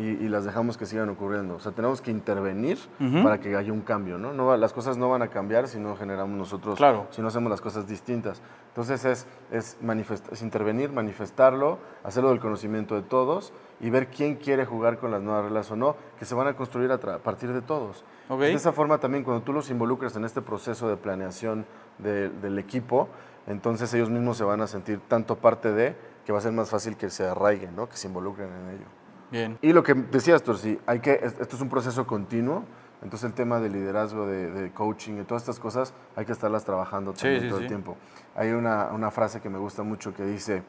y, 0.00 0.24
y 0.24 0.28
las 0.28 0.44
dejamos 0.44 0.76
que 0.78 0.86
sigan 0.86 1.08
ocurriendo. 1.10 1.56
O 1.56 1.60
sea, 1.60 1.72
tenemos 1.72 2.00
que 2.00 2.10
intervenir 2.10 2.78
para 3.22 3.38
que 3.38 3.54
haya 3.56 3.72
un 3.72 3.82
cambio, 3.82 4.16
¿no? 4.18 4.32
no 4.32 4.46
va- 4.46 4.56
las 4.56 4.72
cosas 4.72 4.96
no 4.96 5.08
van 5.10 5.22
a 5.22 5.28
cambiar 5.28 5.68
si 5.68 5.78
no 5.78 5.96
generamos 5.96 6.36
nosotros, 6.38 6.76
Claro. 6.76 7.06
si 7.10 7.20
no 7.22 7.28
hacemos 7.28 7.50
las 7.50 7.60
cosas 7.60 7.86
distintas. 7.86 8.40
Entonces 8.68 9.04
es, 9.04 9.26
es, 9.50 9.76
manifest- 9.82 10.30
es 10.32 10.42
intervenir, 10.42 10.90
manifestarlo, 10.92 11.78
hacerlo 12.04 12.30
del 12.30 12.40
conocimiento 12.40 12.94
de 12.94 13.02
todos 13.02 13.52
y 13.80 13.90
ver 13.90 14.08
quién 14.08 14.36
quiere 14.36 14.64
jugar 14.64 14.98
con 14.98 15.10
las 15.10 15.20
nuevas 15.22 15.44
reglas 15.44 15.70
o 15.70 15.76
no, 15.76 15.96
que 16.18 16.24
se 16.24 16.34
van 16.34 16.46
a 16.46 16.54
construir 16.54 16.90
a, 16.92 16.94
a 16.94 17.18
partir 17.18 17.52
de 17.52 17.62
todos. 17.62 18.04
Ok. 18.28 18.40
De 18.40 18.52
esa 18.52 18.72
forma 18.72 18.98
también 18.98 19.24
cuando 19.24 19.42
tú 19.42 19.52
los 19.52 19.70
involucras 19.70 20.14
en 20.16 20.24
este 20.24 20.40
proceso 20.40 20.88
de 20.88 20.96
planeación 20.96 21.66
de- 21.98 22.28
del 22.30 22.58
equipo, 22.58 23.08
entonces 23.46 23.92
ellos 23.94 24.08
mismos 24.10 24.36
se 24.36 24.44
van 24.44 24.60
a 24.60 24.66
sentir 24.66 25.00
tanto 25.08 25.36
parte 25.36 25.72
de 25.72 25.96
que 26.24 26.32
va 26.32 26.38
a 26.38 26.42
ser 26.42 26.52
más 26.52 26.70
fácil 26.70 26.96
que 26.96 27.10
se 27.10 27.26
arraiguen, 27.26 27.74
¿no? 27.74 27.88
que 27.88 27.96
se 27.96 28.06
involucren 28.06 28.48
en 28.48 28.68
ello. 28.76 28.86
Bien. 29.30 29.58
Y 29.62 29.72
lo 29.72 29.82
que 29.82 29.94
decías, 29.94 30.42
Torsi, 30.42 30.78
hay 30.86 31.00
que, 31.00 31.12
es- 31.22 31.36
esto 31.40 31.56
es 31.56 31.62
un 31.62 31.68
proceso 31.68 32.06
continuo, 32.06 32.64
entonces 33.02 33.28
el 33.28 33.34
tema 33.34 33.60
de 33.60 33.68
liderazgo, 33.70 34.26
de, 34.26 34.50
de 34.50 34.70
coaching 34.72 35.20
y 35.20 35.24
todas 35.24 35.42
estas 35.42 35.58
cosas 35.58 35.94
hay 36.16 36.24
que 36.26 36.32
estarlas 36.32 36.64
trabajando 36.64 37.12
Sí, 37.12 37.22
también 37.22 37.42
sí, 37.42 37.48
todo 37.48 37.58
sí. 37.58 37.64
el 37.64 37.68
tiempo. 37.68 37.96
Hay 38.34 38.50
una, 38.50 38.86
una 38.92 39.10
frase 39.10 39.40
que 39.40 39.48
me 39.48 39.58
gusta 39.58 39.82
mucho 39.82 40.12
que 40.14 40.24
dice, 40.24 40.62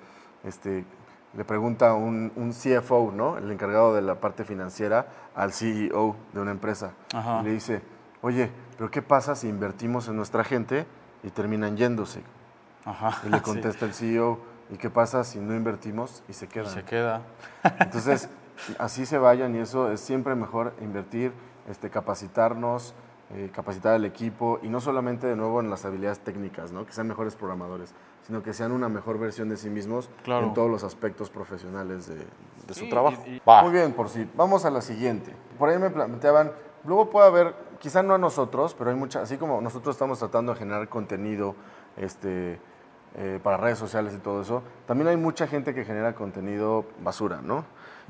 este, 0.43 0.85
le 1.33 1.43
pregunta 1.45 1.93
un, 1.93 2.31
un 2.35 2.51
CFO, 2.53 3.11
¿no? 3.13 3.37
el 3.37 3.51
encargado 3.51 3.93
de 3.95 4.01
la 4.01 4.15
parte 4.15 4.43
financiera, 4.45 5.07
al 5.35 5.51
CEO 5.53 6.15
de 6.33 6.39
una 6.41 6.51
empresa. 6.51 6.91
Ajá. 7.13 7.41
Y 7.41 7.45
le 7.45 7.51
dice, 7.51 7.81
oye, 8.21 8.49
pero 8.77 8.89
¿qué 8.91 9.01
pasa 9.01 9.35
si 9.35 9.47
invertimos 9.49 10.07
en 10.07 10.15
nuestra 10.15 10.43
gente 10.43 10.85
y 11.23 11.29
terminan 11.31 11.75
yéndose? 11.77 12.21
Ajá. 12.85 13.21
Y 13.25 13.29
le 13.29 13.41
contesta 13.43 13.85
el 13.85 13.93
CEO, 13.93 14.39
¿y 14.71 14.77
qué 14.77 14.89
pasa 14.89 15.23
si 15.23 15.39
no 15.39 15.53
invertimos 15.55 16.23
y 16.29 16.33
se 16.33 16.45
Y 16.45 16.47
quedan? 16.47 16.69
se 16.71 16.83
queda. 16.83 17.21
Entonces, 17.79 18.29
así 18.80 19.06
se 19.06 19.18
vayan 19.18 19.56
y 19.56 19.59
eso 19.59 19.92
es 19.92 20.00
siempre 20.00 20.36
mejor 20.36 20.74
invertir, 20.81 21.31
este, 21.69 21.89
capacitarnos, 21.89 22.94
eh, 23.33 23.50
capacitar 23.53 23.94
al 23.95 24.03
equipo 24.06 24.59
y 24.62 24.68
no 24.69 24.81
solamente 24.81 25.25
de 25.27 25.36
nuevo 25.36 25.62
en 25.62 25.69
las 25.69 25.86
habilidades 25.86 26.19
técnicas, 26.19 26.71
¿no? 26.74 26.86
que 26.86 26.92
sean 26.92 27.07
mejores 27.07 27.36
programadores, 27.36 27.94
sino 28.27 28.44
que 28.44 28.53
sean 28.53 28.71
una 28.74 28.89
mejor 28.89 29.18
versión 29.19 29.48
de 29.50 29.56
sí 29.57 29.69
mismos 29.69 30.09
Claro. 30.24 30.48
en 30.48 30.53
todos 30.53 30.69
los 30.69 30.83
aspectos 30.83 31.30
profesionales 31.30 32.07
de, 32.07 32.15
de 32.15 32.74
su 32.74 32.81
Sí, 32.81 32.89
trabajo. 32.89 33.24
y- 33.25 33.36
y- 33.36 33.42
Va. 33.48 33.63
Muy 33.63 33.71
bien, 33.71 33.94
por 33.94 34.09
sí. 34.09 34.30
Vamos 34.36 34.65
a 34.65 34.69
la 34.69 34.81
siguiente. 34.81 35.33
Por 35.57 35.69
ahí 35.69 35.80
me 35.80 35.89
planteaban, 35.89 36.51
luego 36.86 37.09
puede 37.09 37.27
haber, 37.27 37.56
quizá 37.80 38.03
no 38.03 38.13
a 38.13 38.18
nosotros, 38.18 38.75
pero 38.77 38.89
hay 38.89 38.95
mucha, 38.98 39.21
así 39.21 39.38
como 39.38 39.62
nosotros 39.62 39.95
estamos 39.95 40.19
tratando 40.19 40.51
de 40.53 40.59
generar 40.59 40.89
contenido 40.89 41.56
este, 41.98 42.59
eh, 43.15 43.39
para 43.42 43.57
redes 43.57 43.77
sociales 43.77 44.13
y 44.13 44.18
todo 44.19 44.42
eso, 44.42 44.62
también 44.88 45.07
hay 45.07 45.18
mucha 45.18 45.48
gente 45.48 45.74
que 45.74 45.83
genera 45.86 46.15
contenido 46.15 46.86
basura, 47.01 47.42
¿no? 47.42 47.65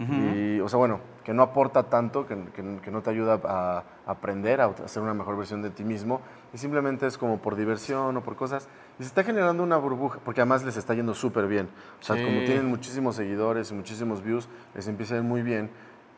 Y, 0.10 0.60
o 0.62 0.68
sea, 0.68 0.80
bueno, 0.80 1.00
que 1.24 1.32
no 1.34 1.44
aporta 1.44 1.84
tanto, 1.84 2.26
que, 2.26 2.36
que- 2.56 2.80
que 2.82 2.90
no 2.92 3.02
te 3.04 3.12
ayuda 3.12 3.40
a, 3.44 3.84
aprender, 4.08 4.60
a 4.62 4.66
hacer 4.66 5.04
una 5.04 5.14
mejor 5.14 5.38
versión 5.38 5.62
de 5.62 5.70
ti 5.70 5.84
mismo, 5.84 6.22
y 6.54 6.58
simplemente 6.58 7.06
es 7.06 7.18
como 7.20 7.38
por 7.38 7.56
diversión 7.56 8.18
o 8.18 8.22
por 8.24 8.36
cosas. 8.36 8.68
Y 8.98 9.04
se 9.04 9.10
está 9.10 9.24
generando 9.24 9.62
una 9.64 9.78
burbuja, 9.78 10.20
porque 10.26 10.42
además 10.42 10.64
les 10.64 10.76
está 10.78 10.94
yendo 10.96 11.14
súper 11.14 11.48
bien. 11.48 11.70
O 12.00 12.04
sea, 12.04 12.16
Sí. 12.16 12.24
como 12.24 12.40
tienen 12.46 12.66
muchísimos 12.66 13.16
seguidores 13.16 13.70
y 13.72 13.76
muchísimos 13.76 14.24
views, 14.24 14.50
les 14.74 14.88
empieza 14.88 15.14
a 15.14 15.18
ir 15.18 15.24
muy 15.24 15.44
bien. 15.44 15.70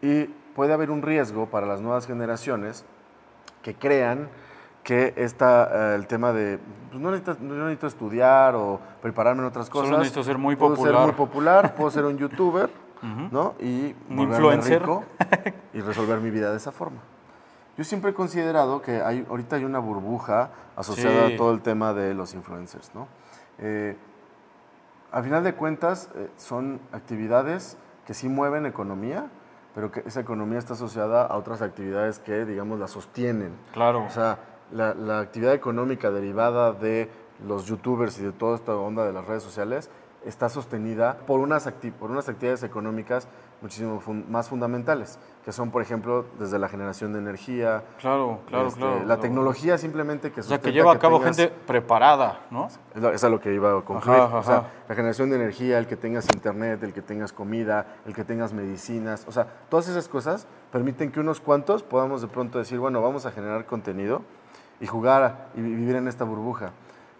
Y 0.01 0.25
puede 0.55 0.71
haber 0.73 0.89
un 0.89 1.01
riesgo 1.01 1.47
para 1.47 1.65
las 1.67 1.81
nuevas 1.81 2.07
generaciones 2.07 2.85
que 3.61 3.73
crean 3.75 4.29
que 4.83 5.13
esta, 5.15 5.93
eh, 5.93 5.95
el 5.95 6.07
tema 6.07 6.33
de, 6.33 6.59
pues 6.89 7.01
no 7.01 7.11
necesito, 7.11 7.37
no 7.41 7.55
necesito 7.55 7.87
estudiar 7.87 8.53
o 8.55 8.79
prepararme 9.01 9.41
en 9.41 9.47
otras 9.47 9.67
Solo 9.67 9.81
cosas. 9.81 9.97
necesito 9.99 10.23
ser 10.23 10.37
muy 10.37 10.55
Puedo 10.57 10.75
ser 10.75 10.85
popular. 10.85 11.03
muy 11.05 11.13
popular, 11.13 11.75
puedo 11.75 11.89
ser 11.89 12.03
un 12.03 12.17
youtuber, 12.17 12.69
¿no? 13.31 13.53
Y 13.59 13.93
Un 14.09 14.19
influencer. 14.19 14.81
rico 14.81 15.03
y 15.73 15.81
resolver 15.81 16.19
mi 16.19 16.29
vida 16.31 16.51
de 16.51 16.57
esa 16.57 16.71
forma. 16.71 16.99
Yo 17.77 17.83
siempre 17.83 18.11
he 18.11 18.13
considerado 18.13 18.81
que 18.81 19.01
hay, 19.01 19.25
ahorita 19.29 19.55
hay 19.57 19.65
una 19.65 19.79
burbuja 19.79 20.51
asociada 20.75 21.27
Sí. 21.27 21.33
a 21.33 21.37
todo 21.37 21.51
el 21.53 21.61
tema 21.61 21.93
de 21.93 22.13
los 22.13 22.33
influencers, 22.33 22.93
¿no? 22.93 23.07
Eh, 23.59 23.97
al 25.11 25.23
final 25.23 25.43
de 25.43 25.53
cuentas, 25.53 26.09
eh, 26.15 26.29
son 26.37 26.79
actividades 26.91 27.77
que 28.05 28.13
sí 28.13 28.29
mueven 28.29 28.65
economía, 28.65 29.25
pero 29.75 29.91
que 29.91 30.01
esa 30.05 30.19
economía 30.21 30.59
está 30.59 30.73
asociada 30.73 31.25
a 31.25 31.35
otras 31.35 31.61
actividades 31.61 32.19
que, 32.19 32.45
digamos, 32.45 32.79
la 32.79 32.87
sostienen. 32.87 33.53
Claro. 33.73 34.03
O 34.05 34.09
sea, 34.09 34.37
la, 34.71 34.93
la 34.93 35.19
actividad 35.19 35.53
económica 35.53 36.09
derivada 36.11 36.73
de 36.73 37.09
los 37.45 37.65
youtubers 37.65 38.19
y 38.19 38.23
de 38.23 38.31
toda 38.31 38.55
esta 38.55 38.75
onda 38.75 39.03
de 39.05 39.13
las 39.13 39.25
redes 39.25 39.41
sociales 39.43 39.89
está 40.25 40.49
sostenida 40.49 41.17
por 41.27 41.39
unas, 41.39 41.67
acti- 41.67 41.91
por 41.91 42.11
unas 42.11 42.29
actividades 42.29 42.63
económicas 42.63 43.27
muchísimo 43.61 43.99
fun- 44.01 44.25
más 44.29 44.49
fundamentales, 44.49 45.17
que 45.45 45.51
son, 45.53 45.71
por 45.71 45.81
ejemplo, 45.81 46.25
desde 46.39 46.59
la 46.59 46.67
generación 46.67 47.13
de 47.13 47.19
energía, 47.19 47.83
Claro, 47.99 48.39
claro, 48.47 48.67
este, 48.67 48.79
claro. 48.79 48.99
la 48.99 49.05
claro. 49.05 49.21
tecnología 49.21 49.77
simplemente 49.77 50.31
que 50.31 50.41
O 50.41 50.43
sea, 50.43 50.59
que 50.59 50.71
lleva 50.73 50.91
a 50.93 50.99
cabo 50.99 51.19
tengas- 51.19 51.37
gente 51.37 51.53
preparada, 51.65 52.39
¿no? 52.51 52.67
es 53.13 53.23
a 53.23 53.29
lo 53.29 53.39
que 53.39 53.53
iba 53.53 53.77
a 53.77 53.81
concluir. 53.81 54.19
Ajá, 54.19 54.37
O 54.37 54.43
sea, 54.43 54.57
ajá. 54.57 54.67
la 54.89 54.95
generación 54.95 55.29
de 55.29 55.37
energía, 55.37 55.77
el 55.79 55.87
que 55.87 55.95
tengas 55.95 56.27
internet, 56.33 56.83
el 56.83 56.93
que 56.93 57.01
tengas 57.01 57.31
comida, 57.31 57.85
el 58.05 58.13
que 58.13 58.23
tengas 58.25 58.51
medicinas, 58.53 59.25
o 59.27 59.31
sea, 59.31 59.47
todas 59.69 59.87
esas 59.87 60.07
cosas 60.09 60.45
permiten 60.71 61.11
que 61.11 61.19
unos 61.21 61.39
cuantos 61.39 61.83
podamos 61.83 62.21
de 62.21 62.27
pronto 62.27 62.57
decir, 62.59 62.79
bueno, 62.79 63.01
vamos 63.01 63.25
a 63.25 63.31
generar 63.31 63.65
contenido 63.65 64.21
y 64.81 64.87
jugar 64.87 65.47
y 65.55 65.61
vi- 65.61 65.75
vivir 65.75 65.95
en 65.95 66.07
esta 66.09 66.25
burbuja. 66.25 66.71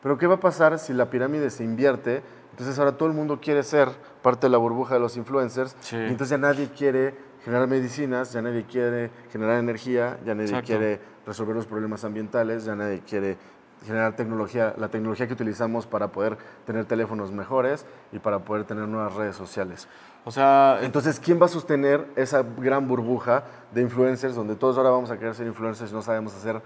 Pero 0.02 0.18
¿qué 0.18 0.28
va 0.28 0.36
a 0.36 0.40
pasar 0.42 0.78
si 0.80 0.92
la 0.92 1.10
pirámide 1.10 1.50
se 1.50 1.64
invierte? 1.64 2.22
Entonces 2.54 2.78
ahora 2.80 2.92
todo 2.98 3.10
el 3.10 3.16
mundo 3.16 3.40
quiere 3.42 3.64
ser 3.64 3.90
parte 4.22 4.46
de 4.46 4.52
la 4.52 4.58
burbuja 4.58 4.94
de 4.94 5.00
los 5.00 5.18
influencers 5.18 5.76
Sí. 5.80 5.96
y 5.98 6.00
entonces 6.08 6.30
ya 6.30 6.38
nadie 6.38 6.70
quiere 6.70 7.16
generar 7.44 7.68
medicinas, 7.68 8.32
ya 8.32 8.42
nadie 8.42 8.64
quiere 8.64 9.10
generar 9.32 9.58
energía, 9.60 10.18
ya 10.24 10.34
nadie 10.36 10.50
Exacto. 10.50 10.68
quiere 10.68 11.00
resolver 11.26 11.56
los 11.56 11.66
problemas 11.66 12.04
ambientales, 12.06 12.64
ya 12.66 12.76
nadie 12.76 13.00
quiere 13.02 13.38
generar 13.86 14.16
tecnología, 14.16 14.74
la 14.78 14.88
tecnología 14.88 15.28
que 15.28 15.34
utilizamos 15.34 15.86
para 15.88 16.08
poder 16.10 16.38
tener 16.66 16.86
teléfonos 16.86 17.32
mejores 17.34 17.86
y 18.14 18.20
para 18.20 18.40
poder 18.40 18.64
tener 18.66 18.88
nuevas 18.88 19.14
redes 19.16 19.36
sociales. 19.36 19.90
O 20.24 20.32
sea, 20.32 20.80
Entonces, 20.84 21.20
¿quién 21.20 21.42
va 21.42 21.48
a 21.48 21.50
sostener 21.50 22.08
esa 22.16 22.44
gran 22.44 22.88
burbuja 22.88 23.44
de 23.74 23.82
influencers 23.82 24.36
donde 24.36 24.56
todos 24.56 24.78
ahora 24.78 24.92
vamos 24.92 25.12
a 25.12 25.18
querer 25.18 25.36
ser 25.36 25.48
influencers 25.48 25.92
y 25.92 25.94
no 25.94 26.02
sabemos 26.02 26.34
hacer 26.34 26.62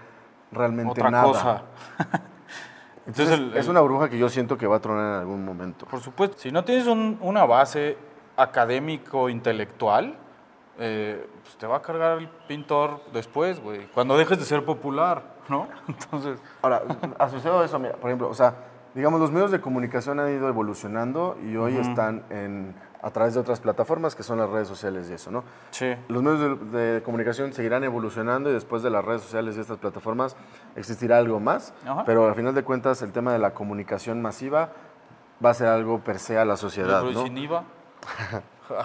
realmente 0.52 0.92
otra 0.92 1.10
nada? 1.10 1.24
cosa. 1.24 1.62
Entonces, 3.08 3.36
el- 3.38 3.56
es 3.56 3.64
el- 3.64 3.70
una 3.72 3.80
burbuja 3.80 4.08
que 4.08 4.18
yo 4.18 4.28
siento 4.28 4.56
que 4.56 4.66
va 4.68 4.76
a 4.76 4.80
tronar 4.80 5.14
en 5.14 5.20
algún 5.20 5.44
momento. 5.44 5.86
Por 5.86 6.00
supuesto, 6.00 6.36
si 6.38 6.52
no 6.52 6.62
tienes 6.64 6.86
un- 6.86 7.18
una 7.20 7.44
base 7.44 7.96
académico-intelectual, 8.36 10.14
eh, 10.78 11.28
pues 11.42 11.56
te 11.56 11.66
va 11.66 11.76
a 11.78 11.82
cargar 11.82 12.18
el 12.18 12.28
pintor 12.46 13.00
después, 13.12 13.60
güey. 13.60 13.86
Cuando 13.94 14.16
dejes 14.16 14.38
de 14.38 14.44
ser 14.44 14.64
popular, 14.64 15.22
¿no? 15.48 15.66
Entonces, 15.88 16.40
Ahora, 16.62 16.82
asociado 17.18 17.60
a 17.60 17.64
eso, 17.64 17.78
mira, 17.78 17.94
por 17.94 18.10
ejemplo, 18.10 18.28
o 18.28 18.34
sea, 18.34 18.54
digamos, 18.94 19.20
los 19.20 19.30
medios 19.30 19.50
de 19.50 19.60
comunicación 19.60 20.20
han 20.20 20.32
ido 20.32 20.48
evolucionando 20.48 21.36
y 21.44 21.56
hoy 21.56 21.76
están 21.76 22.22
en, 22.30 22.74
a 23.00 23.10
través 23.10 23.34
de 23.34 23.40
otras 23.40 23.60
plataformas 23.60 24.14
que 24.16 24.22
son 24.22 24.38
las 24.38 24.50
redes 24.50 24.68
sociales 24.68 25.08
y 25.10 25.14
eso, 25.14 25.30
¿no? 25.30 25.44
Sí. 25.70 25.94
Los 26.08 26.22
medios 26.22 26.70
de, 26.72 26.78
de 26.94 27.02
comunicación 27.02 27.52
seguirán 27.52 27.84
evolucionando 27.84 28.50
y 28.50 28.52
después 28.52 28.82
de 28.82 28.90
las 28.90 29.04
redes 29.04 29.22
sociales 29.22 29.56
y 29.56 29.60
estas 29.60 29.78
plataformas 29.78 30.36
existirá 30.76 31.18
algo 31.18 31.40
más, 31.40 31.72
Ajá. 31.86 32.04
pero 32.04 32.26
al 32.26 32.34
final 32.34 32.54
de 32.54 32.64
cuentas 32.64 33.00
el 33.02 33.12
tema 33.12 33.32
de 33.32 33.38
la 33.38 33.54
comunicación 33.54 34.20
masiva 34.20 34.72
va 35.44 35.50
a 35.50 35.54
ser 35.54 35.68
algo 35.68 36.00
per 36.00 36.18
se 36.18 36.38
a 36.38 36.44
la 36.44 36.56
sociedad, 36.56 37.00
Pero 37.00 37.12
¿y 37.12 37.14
¿no? 37.14 37.22
sin 37.22 37.38
IVA? 37.38 37.64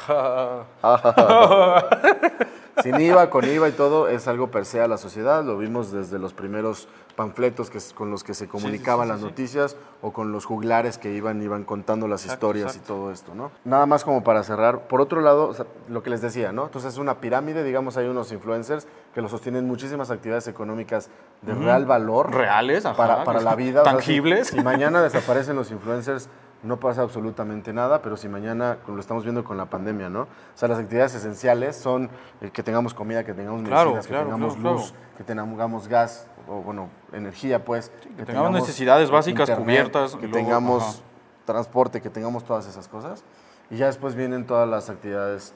Sin 2.81 2.99
IVA, 2.99 3.29
con 3.29 3.45
IVA 3.47 3.69
y 3.69 3.71
todo, 3.73 4.07
es 4.07 4.27
algo 4.27 4.49
per 4.49 4.65
se 4.65 4.81
a 4.81 4.87
la 4.87 4.97
sociedad. 4.97 5.43
Lo 5.43 5.57
vimos 5.57 5.91
desde 5.91 6.17
los 6.17 6.33
primeros 6.33 6.87
panfletos 7.15 7.69
que, 7.69 7.77
con 7.93 8.09
los 8.09 8.23
que 8.23 8.33
se 8.33 8.47
comunicaban 8.47 9.05
sí, 9.05 9.11
las 9.11 9.19
sí. 9.19 9.25
noticias 9.27 9.77
o 10.01 10.11
con 10.11 10.31
los 10.31 10.45
juglares 10.45 10.97
que 10.97 11.13
iban, 11.13 11.41
iban 11.43 11.63
contando 11.63 12.07
las 12.07 12.23
Exacto, 12.25 12.47
historias 12.47 12.71
exacto. 12.75 12.93
y 12.93 12.95
todo 12.97 13.11
esto, 13.11 13.35
¿no? 13.35 13.51
Nada 13.65 13.85
más 13.85 14.03
como 14.03 14.23
para 14.23 14.43
cerrar. 14.43 14.87
Por 14.87 15.01
otro 15.01 15.21
lado, 15.21 15.49
o 15.49 15.53
sea, 15.53 15.67
lo 15.89 16.01
que 16.01 16.09
les 16.09 16.21
decía, 16.21 16.51
¿no? 16.51 16.65
Entonces 16.65 16.93
es 16.93 16.97
una 16.97 17.19
pirámide, 17.21 17.63
digamos, 17.63 17.95
hay 17.97 18.07
unos 18.07 18.31
influencers 18.31 18.87
que 19.13 19.21
lo 19.21 19.29
sostienen 19.29 19.67
muchísimas 19.67 20.09
actividades 20.09 20.47
económicas 20.47 21.09
de 21.43 21.53
real 21.53 21.85
valor. 21.85 22.33
Reales, 22.33 22.85
ajá, 22.87 22.97
para, 22.97 23.23
para 23.23 23.41
la 23.41 23.55
vida. 23.55 23.81
o 23.81 23.83
sea, 23.83 23.91
si- 23.93 23.97
Tangibles. 23.97 24.47
si 24.47 24.61
mañana 24.61 25.01
desaparecen 25.03 25.55
los 25.55 25.69
influencers, 25.69 26.27
no 26.63 26.79
pasa 26.79 27.01
absolutamente 27.01 27.73
nada, 27.73 28.01
pero 28.01 28.15
si 28.17 28.29
mañana, 28.29 28.77
como 28.83 28.95
lo 28.95 29.01
estamos 29.01 29.23
viendo 29.23 29.43
con 29.43 29.57
la 29.57 29.65
pandemia, 29.65 30.09
¿no? 30.09 30.21
O 30.21 30.27
sea, 30.55 30.69
las 30.69 30.79
actividades 30.79 31.13
esenciales 31.13 31.75
son 31.75 32.09
eh, 32.41 32.51
que 32.51 32.63
tengamos 32.63 32.93
comida, 32.93 33.23
que 33.23 33.33
tengamos 33.33 33.63
Claro, 33.63 33.91
medicinas, 33.91 34.07
claro, 34.07 34.25
que 34.25 34.31
tengamos 34.31 34.55
claro, 34.55 34.75
luz, 34.75 34.93
que 35.17 35.23
tengamos 35.23 35.87
gas, 35.87 36.27
o 36.47 36.61
bueno, 36.61 36.89
energía, 37.11 37.63
pues. 37.63 37.91
que, 38.17 38.25
tengamos 38.25 38.51
necesidades 38.51 39.11
básicas 39.11 39.49
internet, 39.49 39.65
cubiertas, 39.65 40.15
Que 40.15 40.27
luego, 40.27 40.35
tengamos 40.37 40.83
ajá. 40.83 41.03
transporte, 41.45 42.01
que 42.01 42.09
tengamos 42.09 42.45
todas 42.45 42.65
esas 42.65 42.87
cosas. 42.87 43.23
Y 43.69 43.77
ya 43.77 43.87
después 43.87 44.15
vienen 44.15 44.45
todas 44.45 44.67
las 44.67 44.89
actividades 44.89 45.53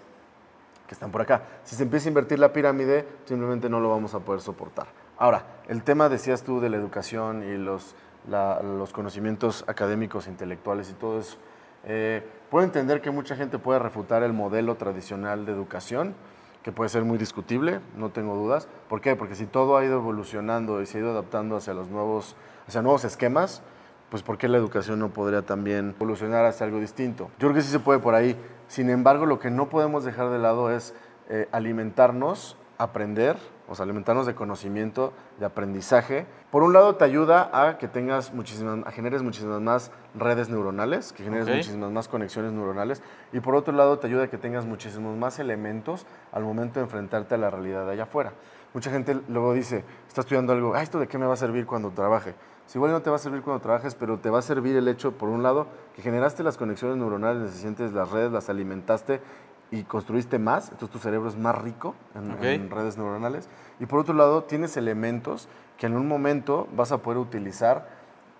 que 0.87 0.93
están 0.93 1.11
por 1.11 1.21
acá. 1.21 1.43
Si 1.63 1.75
se 1.75 1.83
empieza 1.83 2.07
a 2.07 2.09
invertir 2.09 2.39
la 2.39 2.51
pirámide, 2.51 3.07
simplemente 3.25 3.69
no 3.69 3.79
lo 3.79 3.89
vamos 3.89 4.13
a 4.13 4.19
poder 4.19 4.41
soportar. 4.41 4.87
Ahora, 5.17 5.43
el 5.67 5.83
tema, 5.83 6.09
decías 6.09 6.43
tú, 6.43 6.59
de 6.59 6.69
la 6.69 6.77
educación 6.77 7.43
y 7.43 7.57
los, 7.57 7.95
los 8.27 8.93
conocimientos 8.93 9.63
académicos, 9.67 10.27
intelectuales 10.27 10.89
y 10.89 10.93
todo 10.93 11.19
eso. 11.19 11.37
Eh, 11.85 12.23
puedo 12.49 12.65
entender 12.65 13.01
que 13.01 13.11
mucha 13.11 13.35
gente 13.35 13.59
puede 13.59 13.79
refutar 13.79 14.23
el 14.23 14.33
modelo 14.33 14.75
tradicional 14.75 15.45
de 15.45 15.53
educación, 15.53 16.15
que 16.63 16.71
puede 16.71 16.89
ser 16.89 17.05
muy 17.05 17.17
discutible, 17.17 17.79
no 17.95 18.09
tengo 18.09 18.35
dudas. 18.35 18.67
¿Por 18.89 18.99
qué? 18.99 19.15
Porque 19.15 19.35
si 19.35 19.45
todo 19.45 19.77
ha 19.77 19.85
ido 19.85 19.95
evolucionando 19.97 20.81
y 20.81 20.85
se 20.85 20.97
ha 20.97 21.01
ido 21.01 21.11
adaptando 21.11 21.55
hacia 21.55 21.73
los 21.73 21.89
nuevos, 21.89 22.35
hacia 22.67 22.81
nuevos 22.81 23.05
esquemas, 23.05 23.61
pues 24.09 24.23
¿por 24.23 24.37
qué 24.37 24.47
la 24.47 24.57
educación 24.57 24.99
no 24.99 25.09
podría 25.09 25.43
también 25.43 25.93
evolucionar 25.95 26.45
hacia 26.45 26.65
algo 26.65 26.79
distinto? 26.79 27.29
Yo 27.39 27.47
creo 27.47 27.53
que 27.53 27.61
sí 27.61 27.71
se 27.71 27.79
puede 27.79 27.99
por 27.99 28.15
ahí. 28.15 28.37
Sin 28.67 28.89
embargo, 28.89 29.25
lo 29.25 29.39
que 29.39 29.49
no 29.49 29.69
podemos 29.69 30.03
dejar 30.03 30.29
de 30.29 30.39
lado 30.39 30.71
es 30.71 30.93
eh, 31.29 31.47
alimentarnos, 31.51 32.57
aprender, 32.77 33.37
o 33.67 33.75
sea, 33.75 33.83
alimentarnos 33.83 34.25
de 34.25 34.35
conocimiento, 34.35 35.13
de 35.39 35.45
aprendizaje. 35.45 36.25
Por 36.51 36.63
un 36.63 36.73
lado, 36.73 36.95
te 36.95 37.03
ayuda 37.03 37.49
a 37.51 37.77
que 37.77 37.87
tengas 37.87 38.33
muchísimas, 38.33 38.85
a 38.85 38.91
generes 38.91 39.23
muchísimas 39.23 39.61
más 39.61 39.91
redes 40.15 40.49
neuronales, 40.49 41.13
que 41.13 41.23
generes 41.23 41.47
muchísimas 41.47 41.91
más 41.91 42.07
conexiones 42.07 42.51
neuronales. 42.53 43.01
Y 43.33 43.39
por 43.39 43.55
otro 43.55 43.73
lado, 43.73 43.99
te 43.99 44.07
ayuda 44.07 44.23
a 44.23 44.27
que 44.29 44.37
tengas 44.37 44.65
muchísimos 44.65 45.17
más 45.17 45.39
elementos 45.39 46.05
al 46.31 46.43
momento 46.43 46.79
de 46.79 46.85
enfrentarte 46.85 47.35
a 47.35 47.37
la 47.37 47.49
realidad 47.49 47.85
de 47.85 47.93
allá 47.93 48.03
afuera. 48.03 48.33
Mucha 48.73 48.91
gente 48.91 49.19
luego 49.27 49.53
dice, 49.53 49.83
está 50.07 50.21
estudiando 50.21 50.53
algo, 50.53 50.73
ah, 50.75 50.81
¿esto 50.81 50.99
de 50.99 51.07
qué 51.07 51.17
me 51.17 51.25
va 51.25 51.33
a 51.33 51.37
servir 51.37 51.65
cuando 51.65 51.91
trabaje? 51.91 52.35
Si 52.67 52.77
igual 52.77 52.91
no 52.91 53.01
te 53.01 53.09
va 53.09 53.15
a 53.15 53.19
servir 53.19 53.41
cuando 53.41 53.61
trabajes, 53.61 53.95
pero 53.95 54.19
te 54.19 54.29
va 54.29 54.39
a 54.39 54.41
servir 54.41 54.75
el 54.75 54.89
hecho, 54.89 55.13
por 55.13 55.29
un 55.29 55.41
lado, 55.41 55.67
que 55.95 56.01
generaste 56.01 56.43
las 56.43 56.57
conexiones 56.57 56.97
neuronales 56.97 57.43
necesarias, 57.43 57.93
las 57.93 58.11
redes, 58.11 58.31
las 58.31 58.49
alimentaste 58.49 59.21
y 59.69 59.83
construiste 59.83 60.39
más, 60.39 60.69
entonces 60.71 60.89
tu 60.89 60.99
cerebro 60.99 61.27
es 61.27 61.37
más 61.37 61.55
rico 61.57 61.95
en, 62.15 62.69
redes 62.69 62.97
neuronales. 62.97 63.49
Y 63.79 63.85
por 63.85 63.99
otro 63.99 64.13
lado, 64.13 64.43
tienes 64.43 64.77
elementos 64.77 65.49
que 65.77 65.87
en 65.87 65.95
un 65.95 66.07
momento 66.07 66.67
vas 66.73 66.91
a 66.91 66.99
poder 66.99 67.17
utilizar 67.17 67.89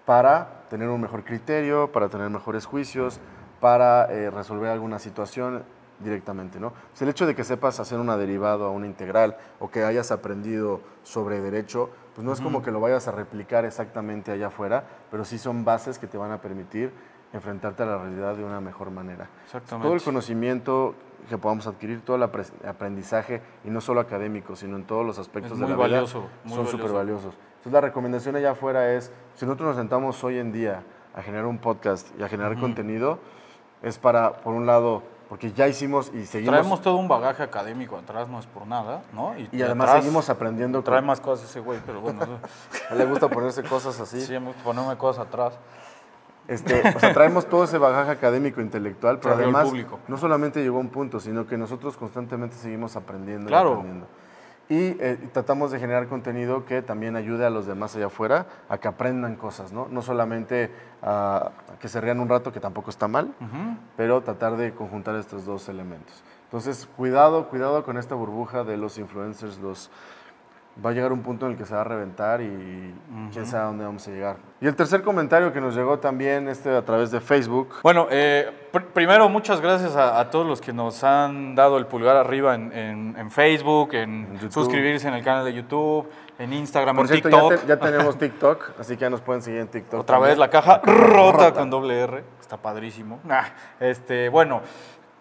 para 0.05 0.63
tener 0.69 0.89
un 0.89 1.01
mejor 1.01 1.23
criterio, 1.25 1.91
para 1.91 2.09
tener 2.09 2.29
mejores 2.29 2.65
juicios, 2.65 3.19
para 3.59 4.05
eh, 4.05 4.29
resolver 4.29 4.69
alguna 4.69 4.99
situación 4.99 5.63
directamente, 5.99 6.59
¿no? 6.59 6.73
Pues 6.89 7.01
el 7.01 7.09
hecho 7.09 7.25
de 7.25 7.35
que 7.35 7.43
sepas 7.43 7.79
hacer 7.79 7.99
una 7.99 8.17
derivada 8.17 8.67
o 8.67 8.71
una 8.71 8.85
integral 8.85 9.37
o 9.59 9.69
que 9.69 9.83
hayas 9.83 10.11
aprendido 10.11 10.81
sobre 11.03 11.41
derecho, 11.41 11.89
pues 12.13 12.25
no 12.25 12.33
es 12.33 12.41
como 12.41 12.61
que 12.61 12.71
lo 12.71 12.79
vayas 12.79 13.07
a 13.07 13.11
replicar 13.11 13.65
exactamente 13.65 14.31
allá 14.31 14.47
afuera, 14.47 14.83
pero 15.11 15.25
sí 15.25 15.37
son 15.37 15.65
bases 15.65 15.99
que 15.99 16.07
te 16.07 16.17
van 16.17 16.31
a 16.31 16.39
permitir 16.39 16.91
enfrentarte 17.33 17.83
a 17.83 17.85
la 17.85 17.97
realidad 17.97 18.35
de 18.35 18.43
una 18.43 18.61
mejor 18.61 18.91
manera. 18.91 19.29
Exactamente. 19.45 19.85
Todo 19.87 19.95
el 19.95 20.01
conocimiento 20.01 20.95
que 21.29 21.37
podamos 21.37 21.67
adquirir, 21.67 22.01
todo 22.01 22.15
el 22.15 22.23
apre- 22.23 22.51
aprendizaje, 22.67 23.41
y 23.65 23.69
no 23.69 23.81
solo 23.81 23.99
académico, 23.99 24.55
sino 24.55 24.77
en 24.77 24.85
todos 24.85 25.05
los 25.05 25.19
aspectos 25.19 25.53
Es 25.53 25.59
de 25.59 25.67
la 25.67 25.75
vida, 25.75 25.77
valioso, 25.77 26.23
muy 26.45 26.55
son 26.55 26.67
súper 26.67 26.91
valiosos. 26.91 27.35
Entonces 27.57 27.73
la 27.73 27.81
recomendación 27.81 28.35
allá 28.37 28.51
afuera 28.51 28.93
es, 28.93 29.11
si 29.35 29.45
nosotros 29.45 29.67
nos 29.69 29.75
sentamos 29.77 30.23
hoy 30.23 30.37
en 30.37 30.51
día 30.53 30.83
a 31.13 31.21
generar 31.21 31.45
un 31.47 31.57
podcast 31.57 32.07
y 32.17 32.23
a 32.23 32.29
generar 32.29 32.57
contenido, 32.59 33.19
es 33.81 33.97
para, 33.97 34.37
por 34.37 34.53
un 34.53 34.65
lado, 34.65 35.03
porque 35.27 35.51
ya 35.51 35.67
hicimos 35.67 36.11
y 36.13 36.25
seguimos... 36.25 36.53
Traemos 36.55 36.81
todo 36.81 36.95
un 36.95 37.09
bagaje 37.09 37.43
académico 37.43 37.97
atrás, 37.97 38.29
no 38.29 38.39
es 38.39 38.45
por 38.45 38.65
nada, 38.65 39.01
¿no? 39.11 39.33
y 39.37 39.61
además 39.61 39.89
atrás 39.89 40.03
seguimos 40.03 40.29
aprendiendo. 40.29 40.81
Trae 40.81 40.99
con- 40.99 41.07
más 41.07 41.19
cosas 41.19 41.49
ese 41.49 41.59
güey, 41.59 41.79
pero 41.85 41.99
bueno, 41.99 42.21
a 42.89 42.93
él 42.93 42.99
le 42.99 43.05
gusta 43.05 43.27
ponerse 43.27 43.63
cosas 43.63 43.99
así. 43.99 44.21
sí, 44.21 44.31
me 44.33 44.47
gusta 44.47 44.63
ponerme 44.63 44.95
cosas 44.97 45.27
atrás. 45.27 45.57
Este, 46.47 46.81
o 46.95 46.99
sea, 46.99 47.13
traemos 47.13 47.47
todo 47.47 47.65
ese 47.65 47.77
bagaje 47.77 48.11
académico 48.11 48.61
intelectual, 48.61 49.19
pero 49.19 49.35
además 49.35 49.69
no 50.07 50.17
solamente 50.17 50.61
llegó 50.63 50.77
a 50.77 50.81
un 50.81 50.89
punto, 50.89 51.19
sino 51.19 51.45
que 51.45 51.57
nosotros 51.57 51.97
constantemente 51.97 52.55
seguimos 52.55 52.95
aprendiendo 52.95 53.47
Claro. 53.47 53.69
y 53.69 53.73
aprendiendo. 53.73 54.07
Y 54.69 55.01
eh, 55.01 55.17
tratamos 55.31 55.71
de 55.71 55.79
generar 55.79 56.07
contenido 56.07 56.65
que 56.65 56.81
también 56.81 57.15
ayude 57.15 57.45
a 57.45 57.49
los 57.49 57.65
demás 57.67 57.95
allá 57.95 58.07
afuera 58.07 58.47
a 58.67 58.77
que 58.77 58.89
aprendan 58.89 59.37
cosas, 59.37 59.71
¿no? 59.71 59.87
No 59.89 60.01
solamente 60.01 60.71
a, 61.01 61.51
a 61.73 61.79
que 61.79 61.87
se 61.87 62.01
rían 62.01 62.19
un 62.19 62.27
rato, 62.27 62.51
que 62.51 62.59
tampoco 62.59 62.89
está 62.89 63.07
mal, 63.07 63.33
pero 63.95 64.21
tratar 64.23 64.57
de 64.57 64.73
conjuntar 64.73 65.15
estos 65.15 65.45
dos 65.45 65.69
elementos. 65.69 66.21
Entonces, 66.45 66.87
cuidado, 66.97 67.47
cuidado 67.47 67.83
con 67.83 67.97
esta 67.97 68.15
burbuja 68.15 68.65
de 68.65 68.75
los 68.75 68.97
influencers, 68.97 69.57
los 69.59 69.89
va 70.85 70.91
a 70.91 70.93
llegar 70.93 71.11
un 71.11 71.21
punto 71.23 71.45
en 71.45 71.53
el 71.53 71.57
que 71.57 71.65
se 71.65 71.73
va 71.73 71.81
a 71.81 71.83
reventar 71.83 72.41
y 72.41 72.93
quién 73.33 73.45
sabe 73.47 73.63
a 73.63 73.65
dónde 73.67 73.85
vamos 73.85 74.07
a 74.07 74.11
llegar. 74.11 74.37
Y 74.61 74.67
el 74.67 74.75
tercer 74.75 75.01
comentario 75.01 75.51
que 75.53 75.59
nos 75.61 75.75
llegó 75.75 75.99
también 75.99 76.47
este 76.47 76.75
a 76.75 76.83
través 76.83 77.11
de 77.11 77.19
Facebook. 77.19 77.75
Bueno, 77.83 78.07
eh, 78.09 78.49
pr- 78.71 78.85
primero 78.93 79.27
muchas 79.29 79.59
gracias 79.61 79.95
a, 79.95 80.19
a 80.19 80.29
todos 80.29 80.45
los 80.47 80.61
que 80.61 80.73
nos 80.73 81.03
han 81.03 81.55
dado 81.55 81.77
el 81.77 81.85
pulgar 81.87 82.15
arriba 82.15 82.55
en, 82.55 82.71
en- 82.73 83.15
en 83.17 83.31
Facebook, 83.31 83.93
en, 83.93 84.37
suscribirse 84.49 85.07
en 85.07 85.13
el 85.13 85.23
canal 85.23 85.45
de 85.45 85.53
YouTube, 85.53 86.09
en 86.39 86.53
Instagram, 86.53 86.95
Por 86.95 87.05
en 87.05 87.11
cierto, 87.11 87.29
TikTok. 87.29 87.51
ya, 87.51 87.57
te- 87.61 87.67
ya 87.67 87.79
tenemos 87.91 88.17
TikTok, 88.17 88.71
así 88.79 88.95
que 88.95 89.01
ya 89.01 89.09
nos 89.09 89.21
pueden 89.21 89.41
seguir 89.41 89.61
en 89.61 89.67
TikTok. 89.67 89.99
Otra 90.01 90.19
vez 90.19 90.37
la 90.37 90.49
caja 90.49 90.79
rota 90.85 91.53
con 91.53 91.69
doble 91.69 91.99
R. 92.01 92.23
Está 92.39 92.57
padrísimo. 92.57 93.19
Este, 93.79 94.29
bueno, 94.29 94.61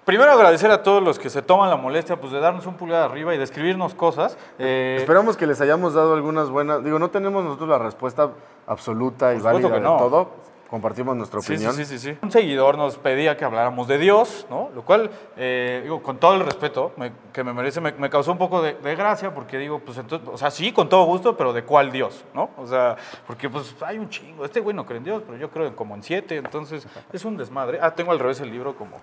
primero 0.06 0.30
agradecer 0.30 0.70
a 0.70 0.82
todos 0.82 1.02
los 1.02 1.18
que 1.18 1.28
se 1.28 1.42
toman 1.42 1.68
la 1.68 1.76
molestia 1.76 2.18
pues, 2.18 2.32
de 2.32 2.40
darnos 2.40 2.64
un 2.64 2.75
pulgar 2.75 3.02
arriba 3.02 3.34
y 3.34 3.38
de 3.38 3.44
escribirnos 3.44 3.92
cosas. 3.94 4.38
Eh, 4.58 4.96
Esperamos 5.00 5.36
que 5.36 5.46
les 5.46 5.60
hayamos 5.60 5.92
dado 5.92 6.14
algunas 6.14 6.48
buenas. 6.48 6.82
Digo, 6.82 6.98
no 6.98 7.10
tenemos 7.10 7.44
nosotros 7.44 7.68
la 7.68 7.78
respuesta 7.78 8.30
absoluta 8.66 9.34
y 9.34 9.40
válida 9.40 9.68
de 9.68 9.80
todo. 9.80 10.30
Compartimos 10.68 11.16
nuestra 11.16 11.38
opinión. 11.38 11.73
sí, 11.73 11.85
sí, 11.85 11.99
sí, 11.99 12.11
sí. 12.12 12.18
Un 12.23 12.30
seguidor 12.32 12.76
nos 12.76 12.96
pedía 12.99 13.37
que 13.37 13.44
habláramos 13.44 13.87
de 13.87 13.99
Dios, 13.99 14.46
¿no? 14.50 14.70
Lo 14.75 14.82
cual, 14.82 15.11
eh, 15.37 15.80
digo, 15.85 16.02
con 16.02 16.18
todo 16.18 16.35
el 16.35 16.40
respeto 16.44 16.92
me- 16.96 17.12
que 17.32 17.44
me 17.44 17.52
merece, 17.52 17.80
me, 17.80 17.92
me 17.92 18.11
causó 18.11 18.32
un 18.32 18.38
poco 18.38 18.61
de, 18.61 18.75
de 18.75 18.96
gracia 18.96 19.32
porque 19.32 19.58
digo, 19.58 19.78
pues 19.78 19.96
entonces, 19.99 20.28
o 20.32 20.37
sea, 20.37 20.50
sí, 20.50 20.73
con 20.73 20.88
todo 20.88 21.04
gusto, 21.04 21.37
pero 21.37 21.52
¿de 21.52 21.62
cuál 21.62 21.92
Dios, 21.92 22.25
no? 22.35 22.50
O 22.56 22.66
sea, 22.66 22.96
porque 23.28 23.49
pues 23.49 23.76
hay 23.80 23.99
un 23.99 24.08
chingo. 24.08 24.44
Este 24.44 24.58
güey 24.61 24.75
no 24.75 24.85
cree 24.85 24.99
en 24.99 25.04
Dios, 25.04 25.23
pero 25.25 25.38
yo 25.38 25.50
creo 25.50 25.66
en 25.68 25.75
como 25.75 25.94
en 25.94 26.02
siete, 26.02 26.37
entonces 26.37 26.87
es 27.12 27.25
un 27.25 27.37
desmadre. 27.37 27.78
Ah, 27.80 27.94
tengo 27.94 28.11
al 28.11 28.18
revés 28.18 28.40
el 28.40 28.50
libro 28.50 28.75
como, 28.75 28.96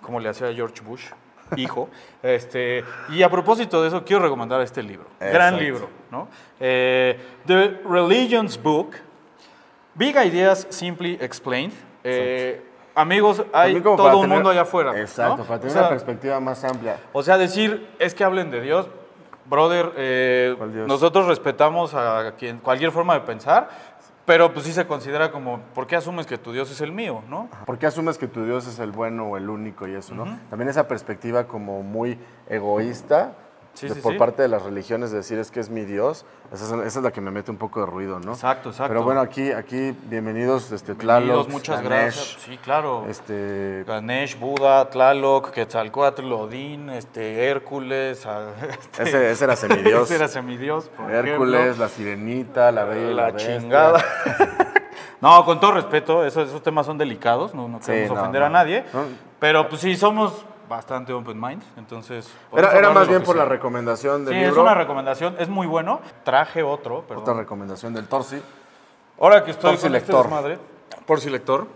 como 0.00 0.20
le 0.20 0.28
hacía 0.30 0.52
George 0.54 0.80
Bush. 0.82 1.04
Hijo, 1.56 1.88
este, 2.22 2.84
y 3.08 3.24
a 3.24 3.28
propósito 3.28 3.82
de 3.82 3.88
eso, 3.88 4.04
quiero 4.04 4.22
recomendar 4.22 4.60
este 4.60 4.84
libro. 4.84 5.06
Gran 5.18 5.58
libro, 5.58 5.88
¿no? 6.10 6.28
Eh, 6.60 7.18
The 7.44 7.80
Religion's 7.84 8.62
Book, 8.62 8.92
Big 10.00 10.16
Ideas 10.16 10.66
Simply 10.70 11.18
Explained. 11.20 11.74
Eh, 12.04 12.62
amigos, 12.94 13.44
hay 13.52 13.78
todo 13.82 14.16
un 14.16 14.22
tener- 14.22 14.28
mundo 14.34 14.48
allá 14.48 14.62
afuera. 14.62 14.98
Exacto, 14.98 15.36
¿no? 15.36 15.44
para 15.44 15.56
O 15.56 15.60
tener 15.60 15.72
sea, 15.74 15.82
una 15.82 15.90
perspectiva 15.90 16.40
más 16.40 16.64
amplia. 16.64 16.96
o 17.12 17.22
sea, 17.22 17.36
decir, 17.36 17.86
es 17.98 18.14
que 18.14 18.24
hablen 18.24 18.50
de 18.50 18.62
Dios, 18.62 18.88
brother, 19.44 19.92
eh, 19.98 20.54
¿Cuál 20.56 20.72
Dios? 20.72 20.88
nosotros 20.88 21.26
respetamos 21.26 21.92
a 21.92 22.32
quien, 22.38 22.60
cualquier 22.60 22.92
forma 22.92 23.12
de 23.12 23.20
pensar, 23.20 23.68
pero 24.24 24.54
pues 24.54 24.64
sí 24.64 24.72
se 24.72 24.86
considera 24.86 25.30
como, 25.30 25.60
¿por 25.74 25.86
qué 25.86 25.96
asumes 25.96 26.24
que 26.26 26.38
tu 26.38 26.52
Dios 26.52 26.70
es 26.70 26.80
el 26.80 26.92
mío, 26.92 27.22
no? 27.28 27.50
¿Por 27.66 27.76
qué 27.76 27.84
asumes 27.86 28.16
que 28.16 28.26
tu 28.26 28.46
Dios 28.46 28.66
es 28.66 28.78
el 28.78 28.92
bueno 28.92 29.26
o 29.26 29.36
el 29.36 29.50
único 29.50 29.86
y 29.86 29.94
eso, 29.96 30.14
no? 30.14 30.38
También 30.48 30.70
esa 30.70 30.88
perspectiva 30.88 31.44
como 31.44 31.82
muy 31.82 32.18
egoísta 32.48 33.32
Sí, 33.74 33.88
de- 33.88 33.94
sí, 33.94 34.00
por 34.00 34.12
sí. 34.12 34.18
parte 34.18 34.42
de 34.42 34.48
las 34.48 34.62
religiones 34.62 35.10
de 35.10 35.18
decir 35.18 35.38
es 35.38 35.50
que 35.50 35.60
es 35.60 35.70
mi 35.70 35.84
Dios, 35.84 36.26
esa 36.52 36.64
es, 36.64 36.72
esa 36.86 36.98
es 36.98 37.04
la 37.04 37.12
que 37.12 37.20
me 37.20 37.30
mete 37.30 37.50
un 37.50 37.56
poco 37.56 37.80
de 37.80 37.86
ruido, 37.86 38.18
¿no? 38.18 38.32
Exacto, 38.32 38.70
exacto. 38.70 38.88
Pero 38.88 39.04
bueno, 39.04 39.20
aquí, 39.20 39.52
aquí 39.52 39.94
bienvenidos, 40.04 40.72
este, 40.72 40.94
Bienvenidos, 40.94 41.46
Tlaloc, 41.46 41.48
muchas 41.50 41.76
Ganesh, 41.82 41.88
gracias. 41.90 42.36
Sí, 42.44 42.58
claro. 42.58 43.06
Este, 43.08 43.84
Ganesh, 43.86 44.38
Buda, 44.38 44.90
Tlaloc, 44.90 45.50
Quetzalcoatl, 45.52 46.32
Odín, 46.32 46.90
este, 46.90 47.46
Hércules. 47.46 48.26
este, 48.80 49.02
ese, 49.04 49.30
ese 49.30 49.44
era 49.44 49.56
semidios. 49.56 50.02
ese 50.02 50.16
era 50.16 50.28
semidios, 50.28 50.88
por 50.88 51.10
Hércules, 51.10 51.60
ejemplo. 51.60 51.84
la 51.84 51.88
sirenita, 51.88 52.72
la 52.72 52.84
bella 52.84 53.10
la, 53.12 53.30
la 53.30 53.36
chingada. 53.36 54.04
no, 55.20 55.44
con 55.44 55.60
todo 55.60 55.72
respeto, 55.72 56.24
esos, 56.24 56.48
esos 56.48 56.62
temas 56.62 56.86
son 56.86 56.98
delicados, 56.98 57.54
no, 57.54 57.68
no 57.68 57.78
queremos 57.80 58.16
no, 58.16 58.20
ofender 58.20 58.40
no. 58.40 58.46
a 58.46 58.50
nadie. 58.50 58.84
Pero 59.38 59.68
pues 59.68 59.80
sí, 59.80 59.96
somos 59.96 60.44
bastante 60.70 61.12
open 61.12 61.38
mind, 61.38 61.62
entonces... 61.76 62.30
Era, 62.56 62.78
era 62.78 62.90
más 62.90 63.08
bien 63.08 63.22
por 63.24 63.36
la 63.36 63.44
recomendación 63.44 64.24
del 64.24 64.34
Sí, 64.34 64.40
es 64.40 64.56
una 64.56 64.72
recomendación, 64.72 65.34
es 65.38 65.48
muy 65.48 65.66
bueno. 65.66 66.00
Traje 66.24 66.62
otro, 66.62 67.02
perdón. 67.02 67.24
Otra 67.24 67.34
recomendación 67.34 67.92
del 67.92 68.06
Torsi. 68.06 68.40
Ahora 69.20 69.44
que 69.44 69.50
estoy 69.50 69.72
Por 69.72 69.80
si 69.80 69.86
con 69.88 69.96
este 69.96 70.06
lector. 70.12 70.24
desmadre, 70.26 70.58
por 71.04 71.20
si 71.20 71.28
lector. 71.28 71.66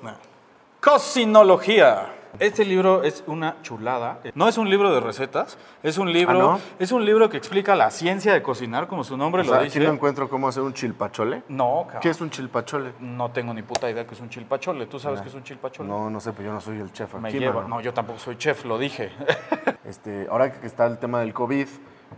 Cocinología. 0.81 2.07
Este 2.39 2.65
libro 2.65 3.03
es 3.03 3.23
una 3.27 3.57
chulada. 3.63 4.21
No 4.35 4.49
es 4.49 4.59
un 4.59 4.69
libro 4.69 4.93
de 4.93 5.01
recetas, 5.01 5.57
es 5.83 5.99
un 5.99 6.13
libro, 6.13 6.35
¿no? 6.35 6.61
es 6.79 6.93
un 6.93 7.05
libro 7.05 7.29
que 7.29 7.37
explica 7.37 7.77
la 7.77 7.91
ciencia 7.91 8.33
de 8.33 8.43
cocinar, 8.43 8.87
como 8.89 9.05
su 9.05 9.17
nombre 9.17 9.43
O 9.43 9.45
lo 9.45 9.53
sea, 9.53 9.63
dice. 9.63 9.79
aquí 9.79 9.87
no 9.87 9.93
encuentro 9.93 10.29
cómo 10.29 10.49
hacer 10.49 10.63
un 10.63 10.73
chilpachole. 10.73 11.43
No, 11.49 11.83
cabrón. 11.85 12.01
¿Qué 12.03 12.11
es 12.11 12.21
un 12.21 12.31
chilpachole? 12.31 12.93
No 13.01 13.31
tengo 13.31 13.55
ni 13.55 13.63
puta 13.63 13.91
idea 13.91 14.07
que 14.07 14.15
es 14.15 14.21
un 14.21 14.29
chilpachole. 14.29 14.87
¿Tú 14.87 14.99
sabes 14.99 15.21
qué 15.21 15.29
es 15.29 15.35
un 15.35 15.45
chilpachole? 15.45 15.89
No, 15.89 16.11
no 16.11 16.21
sé, 16.21 16.33
pero 16.33 16.49
yo 16.49 16.53
no 16.55 16.61
soy 16.61 16.79
el 16.79 16.93
chef 16.93 17.15
Me 17.15 17.29
aquí, 17.29 17.39
lleva. 17.39 17.55
mano. 17.63 17.69
No, 17.69 17.81
yo 17.81 17.93
tampoco 17.93 18.19
soy 18.19 18.37
chef, 18.37 18.65
lo 18.65 18.79
dije. 18.79 19.13
Este, 19.85 20.27
ahora 20.31 20.51
que 20.51 20.67
está 20.67 20.87
el 20.87 20.97
tema 20.97 21.21
del 21.21 21.35
COVID, 21.35 21.69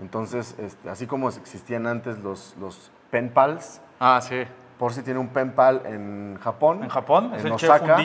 entonces, 0.01 0.55
este, 0.59 0.89
así 0.89 1.09
como 1.09 1.29
existían 1.29 1.89
antes 1.89 2.19
los, 2.19 2.55
los 2.61 2.93
pen 3.11 3.29
pals, 3.31 3.81
ah, 3.99 4.21
sí. 4.23 4.45
por 4.79 4.93
si 4.93 5.03
tiene 5.03 5.19
un 5.19 5.29
pen 5.29 5.53
pal 5.53 5.83
en 5.85 6.39
Japón. 6.41 6.85
En 6.85 6.89
Japón, 6.89 7.33
es 7.35 7.45
en 7.45 7.53
el 7.53 7.57
chef 7.57 7.71
Osaka. 7.71 7.97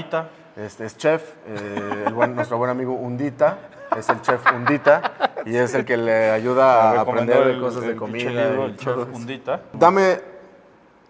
Este, 0.57 0.85
es 0.85 0.97
chef, 0.97 1.23
eh, 1.47 2.03
el 2.07 2.13
buen- 2.13 2.35
nuestro 2.35 2.57
buen 2.57 2.69
amigo 2.69 2.93
Undita, 2.93 3.57
es 3.97 4.09
el 4.09 4.21
chef 4.21 4.41
Undita 4.53 5.31
y 5.45 5.55
es 5.55 5.73
el 5.73 5.85
que 5.85 5.95
le 5.97 6.29
ayuda 6.31 6.91
a 6.91 7.01
aprender 7.01 7.45
de 7.45 7.59
cosas 7.59 7.83
de 7.83 7.95
comida. 7.95 8.43
el 8.65 8.77
chef. 8.77 8.95
Undita. 9.13 9.61
Dame 9.73 10.19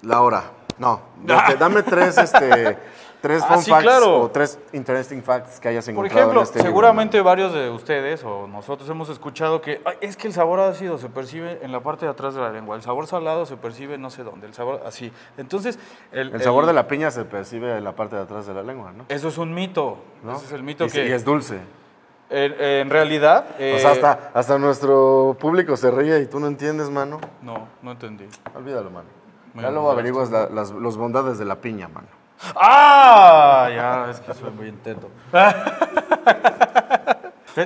la 0.03 0.21
hora. 0.21 0.43
No, 0.77 0.99
este, 1.27 1.57
dame 1.57 1.83
tres, 1.83 2.17
este, 2.17 2.77
tres 3.21 3.43
Ah, 3.43 3.53
fun 3.53 3.63
sí, 3.63 3.69
facts 3.69 3.83
claro. 3.83 4.21
o 4.23 4.29
tres 4.31 4.59
interesting 4.73 5.21
facts 5.21 5.59
que 5.59 5.69
hayas 5.69 5.85
Por 5.85 5.91
encontrado 5.93 6.19
ejemplo, 6.21 6.39
en 6.39 6.43
este 6.43 6.57
libro, 6.59 6.69
seguramente 6.71 7.21
varios 7.21 7.53
de 7.53 7.69
ustedes 7.69 8.23
o 8.23 8.47
nosotros 8.47 8.89
hemos 8.89 9.09
escuchado 9.09 9.61
que 9.61 9.79
"Ay, 9.85 9.95
es 10.01 10.17
que 10.17 10.27
el 10.27 10.33
sabor 10.33 10.59
ácido 10.59 10.97
se 10.97 11.07
percibe 11.09 11.59
en 11.61 11.71
la 11.71 11.81
parte 11.81 12.05
de 12.05 12.11
atrás 12.11 12.33
de 12.33 12.41
la 12.41 12.49
lengua, 12.51 12.75
el 12.75 12.81
sabor 12.81 13.05
salado 13.07 13.45
se 13.45 13.57
percibe 13.57 13.97
no 13.97 14.09
sé 14.09 14.23
dónde, 14.23 14.47
el 14.47 14.53
sabor 14.53 14.81
así. 14.85 15.11
Entonces, 15.37 15.77
el, 16.11 16.33
El 16.33 16.41
sabor 16.41 16.65
de 16.65 16.73
la 16.73 16.87
piña 16.87 17.11
se 17.11 17.23
percibe 17.25 17.77
en 17.77 17.83
la 17.83 17.95
parte 17.95 18.15
de 18.15 18.23
atrás 18.23 18.47
de 18.47 18.53
la 18.53 18.63
lengua, 18.63 18.91
¿no? 18.91 19.05
Eso 19.07 19.27
es 19.27 19.37
un 19.37 19.53
mito. 19.53 19.97
¿No? 20.23 20.35
Ese 20.35 20.45
es 20.47 20.51
el 20.53 20.63
mito 20.63 20.85
y, 20.85 20.89
que 20.89 21.07
y 21.07 21.11
es 21.11 21.23
dulce. 21.23 21.59
en, 22.29 22.53
en 22.59 22.89
realidad... 22.89 23.45
o 23.55 23.57
sea, 23.57 23.67
eh, 23.67 23.85
hasta, 23.85 24.31
hasta 24.33 24.57
nuestro 24.57 25.35
público 25.39 25.75
se 25.77 25.91
ríe 25.91 26.19
y 26.21 26.25
tú 26.27 26.39
no 26.39 26.47
entiendes, 26.47 26.89
mano. 26.89 27.19
No, 27.41 27.67
no 27.81 27.91
entendí. 27.91 28.25
Olvídalo, 28.55 28.89
mano. 28.89 29.07
Ya 29.55 29.69
luego 29.69 29.91
averiguas 29.91 30.31
la- 30.31 30.47
las 30.49 30.71
los 30.71 30.95
bondades 30.95 31.37
de 31.37 31.43
la 31.45 31.57
piña, 31.57 31.89
mano. 31.89 32.07
¡Ah! 32.55 33.69
Ya, 33.73 34.07
es 34.11 34.19
que 34.19 34.33
soy 34.33 34.51
muy 34.51 34.67
intento. 34.67 35.09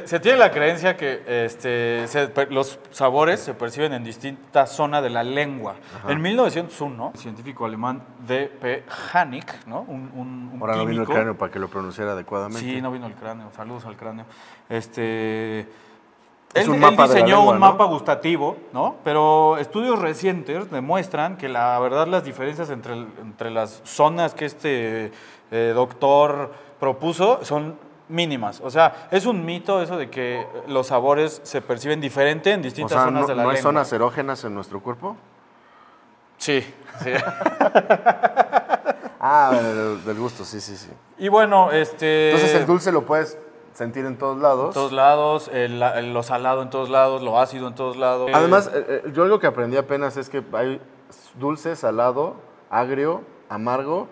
Se, 0.06 0.20
tiene 0.20 0.40
la 0.40 0.50
creencia 0.50 0.98
que 0.98 1.22
este, 1.46 2.08
se- 2.08 2.32
los 2.50 2.80
sabores 2.90 3.40
se 3.40 3.54
perciben 3.54 3.94
en 3.94 4.04
distintas 4.04 4.72
zonas 4.72 5.04
de 5.04 5.12
la 5.12 5.24
lengua. 5.24 5.76
En 6.08 6.20
1901, 6.24 7.12
el 7.14 7.20
científico 7.20 7.66
alemán 7.66 8.02
D.P. 8.28 8.84
Hannig, 9.14 9.46
¿no? 9.68 9.82
un, 9.82 10.10
un, 10.16 10.50
un 10.54 10.58
Ahora 10.60 10.78
no 10.78 10.88
vino 10.88 11.04
el 11.04 11.08
cráneo 11.08 11.38
para 11.38 11.52
que 11.52 11.60
lo 11.60 11.68
pronunciara 11.68 12.14
adecuadamente. 12.14 12.62
Sí, 12.62 12.82
no 12.82 12.92
vino 12.92 13.06
el 13.06 13.14
cráneo. 13.14 13.52
Saludos 13.56 13.86
al 13.86 13.96
cráneo. 13.96 14.26
Este. 14.70 15.68
Él, 16.56 16.70
un 16.70 16.80
diseñó 16.80 17.36
lengua, 17.36 17.54
un 17.54 17.60
¿no? 17.60 17.60
mapa 17.60 17.84
gustativo, 17.84 18.56
¿no? 18.72 18.96
Pero 19.04 19.58
estudios 19.58 20.00
recientes 20.00 20.72
demuestran 20.72 21.36
que 21.36 21.50
la 21.50 21.78
verdad 21.80 22.08
las 22.08 22.24
diferencias 22.24 22.70
entre, 22.70 22.94
entre 22.94 23.52
las 23.52 23.82
zonas 23.84 24.34
que 24.34 24.46
este 24.46 25.12
eh, 25.52 25.72
doctor 25.76 26.54
propuso 26.80 27.44
son 27.44 27.78
mínimas. 28.08 28.62
O 28.62 28.70
sea, 28.70 29.08
es 29.12 29.26
un 29.26 29.44
mito 29.44 29.82
eso 29.82 29.98
de 29.98 30.10
que 30.10 30.48
los 30.68 30.88
sabores 30.88 31.42
se 31.44 31.62
perciben 31.62 32.00
diferente 32.00 32.54
en 32.54 32.62
O 32.62 32.64
distintas 32.64 32.94
sea, 32.94 33.06
zonas 33.06 33.22
¿no, 33.24 33.28
de 33.28 33.36
la 33.36 33.44
¿no 33.44 33.50
hay 33.50 33.56
lengua. 33.56 33.70
zonas 33.72 33.92
erógenas 33.92 34.44
en 34.46 34.56
nuestro 34.56 34.80
cuerpo? 34.82 35.18
Sí, 36.38 36.62
sí. 37.04 37.12
Ah, 39.28 39.52
del 40.06 40.20
gusto, 40.20 40.46
sí, 40.46 40.62
sí, 40.62 40.78
sí. 40.78 40.90
y 41.18 41.30
bueno, 41.30 41.72
este... 41.72 42.30
Entonces 42.30 42.56
el 42.60 42.68
dulce 42.68 42.92
lo 42.92 43.08
puedes 43.08 43.40
sentir 43.76 44.06
en 44.06 44.18
todos 44.18 44.38
lados. 44.42 44.70
En 44.70 44.74
todos 44.74 44.92
lados, 44.92 45.50
el- 45.54 45.82
el- 45.84 46.14
lo 46.14 46.24
salado 46.24 46.62
en 46.64 46.70
todos 46.72 46.90
lados, 46.90 47.22
lo 47.22 47.40
ácido 47.40 47.68
en 47.68 47.76
todos 47.76 47.98
lados. 47.98 48.32
Además, 48.34 48.72
eh, 48.74 49.02
eh, 49.06 49.12
yo 49.14 49.24
algo 49.24 49.38
que 49.40 49.48
aprendí 49.48 49.78
apenas 49.78 50.18
es 50.18 50.30
que 50.30 50.42
hay 50.54 50.82
dulce, 51.38 51.76
salado, 51.76 52.38
agrio, 52.70 53.22
amargo 53.50 54.08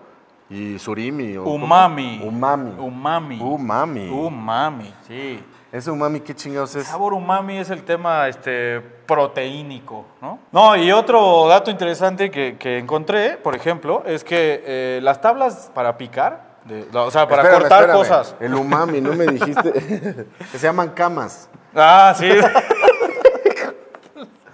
y 0.49 0.77
surimi. 0.77 1.37
o 1.37 1.43
¿cómo? 1.45 1.55
Umami. 1.65 2.21
Umami. 2.23 2.71
Umami. 2.77 3.39
Umami. 3.41 4.09
Umami, 4.09 4.93
sí. 5.07 5.43
Ese 5.71 5.89
umami, 5.89 6.19
¿qué 6.19 6.35
chingados 6.35 6.75
El 6.75 6.81
es? 6.81 6.87
sabor 6.87 7.13
umami 7.13 7.57
es 7.57 7.71
el 7.71 7.83
tema 7.83 8.27
este, 8.27 8.79
proteínico, 9.07 10.05
¿no? 10.21 10.37
No, 10.51 10.75
y 10.75 10.91
otro 10.91 11.47
dato 11.47 11.71
interesante 11.71 12.29
que, 12.29 12.57
que 12.59 12.77
encontré, 12.77 13.37
por 13.37 13.55
ejemplo, 13.55 14.03
es 14.05 14.23
que 14.23 14.61
eh, 14.65 14.99
las 15.01 15.19
tablas 15.21 15.71
para 15.73 15.97
picar, 15.97 16.42
de- 16.65 16.87
o 16.97 17.11
sea, 17.11 17.27
para 17.27 17.41
Espérame, 17.43 17.59
cortar 17.61 17.79
espérame. 17.81 17.97
cosas. 17.99 18.35
El 18.39 18.53
umami, 18.55 19.01
no 19.01 19.13
me 19.13 19.25
dijiste. 19.27 19.71
que 20.51 20.57
se 20.57 20.65
llaman 20.67 20.89
camas. 20.89 21.49
Ah, 21.75 22.13
sí. 22.17 22.29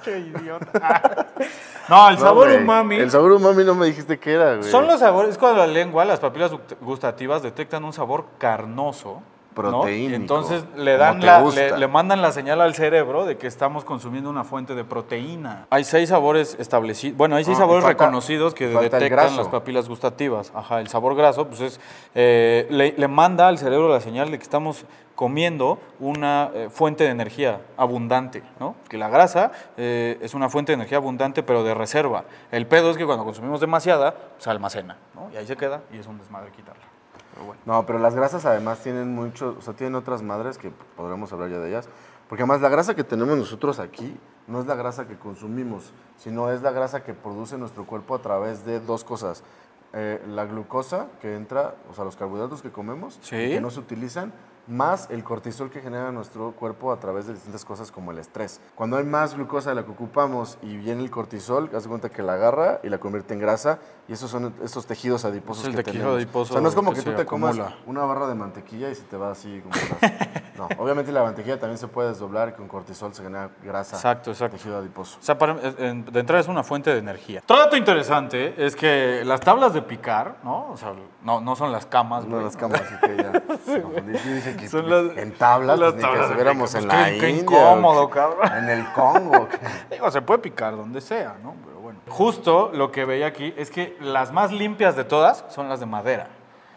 Qué 0.03 0.17
idiota. 0.17 1.27
No, 1.89 2.09
el 2.09 2.15
No, 2.15 2.21
sabor 2.21 2.49
umami. 2.49 2.95
El 2.97 3.11
sabor 3.11 3.33
umami 3.33 3.63
no 3.65 3.75
me 3.75 3.87
dijiste 3.87 4.17
qué 4.17 4.33
era, 4.33 4.55
güey. 4.55 4.69
Son 4.71 4.87
los 4.87 4.99
sabores, 5.01 5.31
es 5.31 5.37
cuando 5.37 5.59
la 5.59 5.67
lengua, 5.67 6.05
las 6.05 6.19
papilas 6.19 6.51
gustativas 6.81 7.41
detectan 7.43 7.83
un 7.83 7.91
sabor 7.93 8.25
carnoso. 8.37 9.21
¿No? 9.65 9.81
Proteínico, 9.81 10.11
Y 10.11 10.15
entonces 10.15 10.65
le 10.75 10.97
dan 10.97 11.25
la, 11.25 11.41
le, 11.41 11.77
le 11.77 11.87
mandan 11.87 12.21
la 12.21 12.31
señal 12.31 12.61
al 12.61 12.73
cerebro 12.75 13.25
de 13.25 13.37
que 13.37 13.47
estamos 13.47 13.83
consumiendo 13.85 14.29
una 14.29 14.43
fuente 14.43 14.75
de 14.75 14.83
proteína. 14.83 15.67
Hay 15.69 15.83
seis 15.83 16.09
sabores 16.09 16.55
establecidos, 16.59 17.17
bueno, 17.17 17.35
hay 17.35 17.43
seis 17.43 17.57
Ah, 17.57 17.61
sabores 17.61 17.83
falta- 17.83 18.05
reconocidos 18.05 18.53
que 18.53 18.67
detectan 18.67 19.35
las 19.37 19.47
papilas 19.47 19.89
gustativas. 19.89 20.51
Ajá, 20.55 20.79
el 20.79 20.87
sabor 20.87 21.15
graso, 21.15 21.47
pues 21.47 21.61
es, 21.61 21.79
eh, 22.15 22.67
le, 22.69 22.93
le 22.97 23.07
manda 23.07 23.47
al 23.47 23.57
cerebro 23.57 23.89
la 23.89 24.01
señal 24.01 24.31
de 24.31 24.37
que 24.37 24.43
estamos 24.43 24.85
comiendo 25.15 25.79
una 25.99 26.49
eh, 26.53 26.69
fuente 26.71 27.03
de 27.03 27.09
energía 27.09 27.59
abundante, 27.75 28.41
¿no? 28.57 28.75
Que 28.87 28.97
la 28.97 29.09
grasa 29.09 29.51
eh, 29.75 30.17
es 30.21 30.33
una 30.33 30.47
fuente 30.47 30.71
de 30.71 30.75
energía 30.75 30.97
abundante, 30.97 31.43
pero 31.43 31.63
de 31.65 31.73
reserva. 31.73 32.23
El 32.51 32.67
pedo 32.67 32.89
es 32.89 32.95
que 32.97 33.05
cuando 33.05 33.25
consumimos 33.25 33.59
demasiada, 33.59 34.15
se 34.37 34.49
almacena, 34.49 34.95
¿no? 35.15 35.29
Y 35.33 35.35
ahí 35.35 35.45
se 35.45 35.57
queda 35.57 35.81
y 35.91 35.97
es 35.97 36.07
un 36.07 36.17
desmadre 36.19 36.51
quitarla. 36.51 36.85
Pero 37.39 37.47
bueno. 37.47 37.61
No, 37.65 37.85
pero 37.85 37.99
las 37.99 38.15
grasas 38.15 38.45
además 38.45 38.79
tienen 38.79 39.15
mucho, 39.15 39.55
o 39.57 39.61
sea, 39.61 39.73
tienen 39.73 39.95
otras 39.95 40.21
madres 40.21 40.57
que 40.57 40.71
podremos 40.97 41.31
hablar 41.31 41.49
ya 41.49 41.59
de 41.59 41.69
ellas. 41.69 41.87
Porque 42.27 42.43
además 42.43 42.59
la 42.61 42.67
grasa 42.69 42.95
que 42.95 43.03
tenemos 43.05 43.37
nosotros 43.37 43.79
aquí 43.79 44.15
no 44.47 44.59
es 44.59 44.65
la 44.67 44.75
grasa 44.75 45.07
que 45.07 45.17
consumimos, 45.17 45.93
sino 46.17 46.51
es 46.51 46.61
la 46.61 46.71
grasa 46.71 47.03
que 47.03 47.13
produce 47.13 47.57
nuestro 47.57 47.85
cuerpo 47.85 48.13
a 48.15 48.19
través 48.21 48.65
de 48.65 48.79
dos 48.81 49.03
cosas. 49.03 49.43
Eh, 49.93 50.21
la 50.27 50.45
glucosa 50.45 51.07
que 51.21 51.35
entra, 51.35 51.75
o 51.89 51.93
sea, 51.95 52.03
los 52.03 52.15
carbohidratos 52.15 52.61
que 52.61 52.71
comemos 52.71 53.17
Sí. 53.21 53.35
que 53.37 53.61
no 53.61 53.71
se 53.71 53.79
utilizan, 53.79 54.31
más 54.69 55.07
el 55.09 55.23
cortisol 55.23 55.69
que 55.69 55.81
genera 55.81 56.11
nuestro 56.11 56.51
cuerpo 56.51 56.91
a 56.91 56.99
través 56.99 57.25
de 57.27 57.33
distintas 57.33 57.65
cosas 57.65 57.91
como 57.91 58.11
el 58.11 58.19
estrés. 58.19 58.61
Cuando 58.75 58.97
hay 58.97 59.03
más 59.03 59.35
glucosa 59.35 59.69
de 59.71 59.75
la 59.75 59.83
que 59.83 59.91
ocupamos 59.91 60.57
y 60.61 60.77
viene 60.77 61.03
el 61.03 61.09
cortisol, 61.11 61.69
haz 61.75 61.87
cuenta 61.87 62.09
que 62.09 62.21
la 62.21 62.33
agarra 62.35 62.79
y 62.83 62.89
la 62.89 62.99
convierte 62.99 63.33
en 63.33 63.39
grasa 63.39 63.79
y 64.07 64.13
esos 64.13 64.29
son 64.31 64.53
esos 64.63 64.85
tejidos 64.85 65.25
adiposos 65.25 65.63
Es 65.63 65.69
el 65.69 65.75
que 65.75 65.83
tejido 65.83 66.03
tenemos. 66.05 66.23
adiposo 66.23 66.53
o 66.53 66.53
sea, 66.53 66.61
no 66.61 66.69
es 66.69 66.75
como 66.75 66.91
que 66.93 66.99
que 67.03 67.09
tú 67.11 67.15
te 67.17 67.25
comas 67.25 67.57
acumula. 67.57 67.77
una 67.87 68.05
barra 68.05 68.27
de 68.27 68.35
mantequilla 68.35 68.89
y 68.89 68.95
se 68.95 69.03
te 69.03 69.17
va 69.17 69.31
así 69.31 69.61
como 69.61 69.73
No, 70.59 70.67
obviamente 70.77 71.11
la 71.13 71.23
mantequilla 71.23 71.57
también 71.57 71.77
se 71.77 71.87
puede 71.87 72.09
desdoblar 72.09 72.49
y 72.49 72.51
con 72.51 72.67
cortisol 72.67 73.13
se 73.13 73.23
genera 73.23 73.49
grasa. 73.63 73.95
Exacto, 73.95 74.31
exacto. 74.31 74.57
Tejido 74.57 74.77
adiposo. 74.77 75.17
O 75.17 75.23
sea, 75.23 75.37
para- 75.37 75.55
en- 75.77 76.03
de 76.03 76.19
entrada 76.19 76.41
es 76.41 76.49
una 76.49 76.63
fuente 76.63 76.89
de 76.91 76.97
energía. 76.99 77.39
Otro 77.45 77.57
dato 77.57 77.77
interesante 77.77 78.53
es 78.65 78.75
que 78.75 79.23
las 79.25 79.39
tablas 79.39 79.73
de 79.73 79.81
picar, 79.81 80.35
¿no? 80.43 80.69
O 80.71 80.75
sea, 80.75 80.93
no, 81.23 81.39
no 81.39 81.55
son 81.55 81.71
las 81.71 81.85
camas, 81.85 82.25
No 82.25 82.31
güey. 82.31 82.43
las 82.43 82.57
camas, 82.57 82.81
así 82.81 82.93
que 82.99 83.15
ya. 83.17 83.31
Sí, 84.19 84.29
dije 84.33 84.57
que 84.59 84.67
Son 84.69 84.89
las- 84.89 85.17
en 85.17 85.31
tablas, 85.33 85.79
las 85.79 85.93
pues, 85.93 85.95
ni 85.95 86.01
que 86.01 86.07
tablas 86.07 86.25
estuviéramos 86.27 86.75
en 86.75 86.87
la 86.87 87.05
qué- 87.05 87.17
qué 87.19 87.29
India. 87.29 87.41
incómodo, 87.43 88.03
o 88.03 88.09
que- 88.09 88.15
cabrón. 88.15 88.57
En 88.57 88.69
el 88.69 88.85
Congo. 88.93 89.47
Digo, 89.91 90.11
se 90.11 90.21
puede 90.21 90.39
picar 90.39 90.75
donde 90.75 91.01
sea, 91.01 91.37
¿no? 91.43 91.55
Pero 91.65 91.79
bueno. 91.79 91.99
Justo 92.07 92.71
lo 92.73 92.91
que 92.91 93.05
veía 93.05 93.27
aquí 93.27 93.53
es 93.57 93.69
que 93.71 93.95
las 94.01 94.31
más 94.31 94.51
limpias 94.51 94.95
de 94.95 95.03
todas 95.03 95.45
son 95.49 95.69
las 95.69 95.79
de 95.79 95.85
madera. 95.85 96.27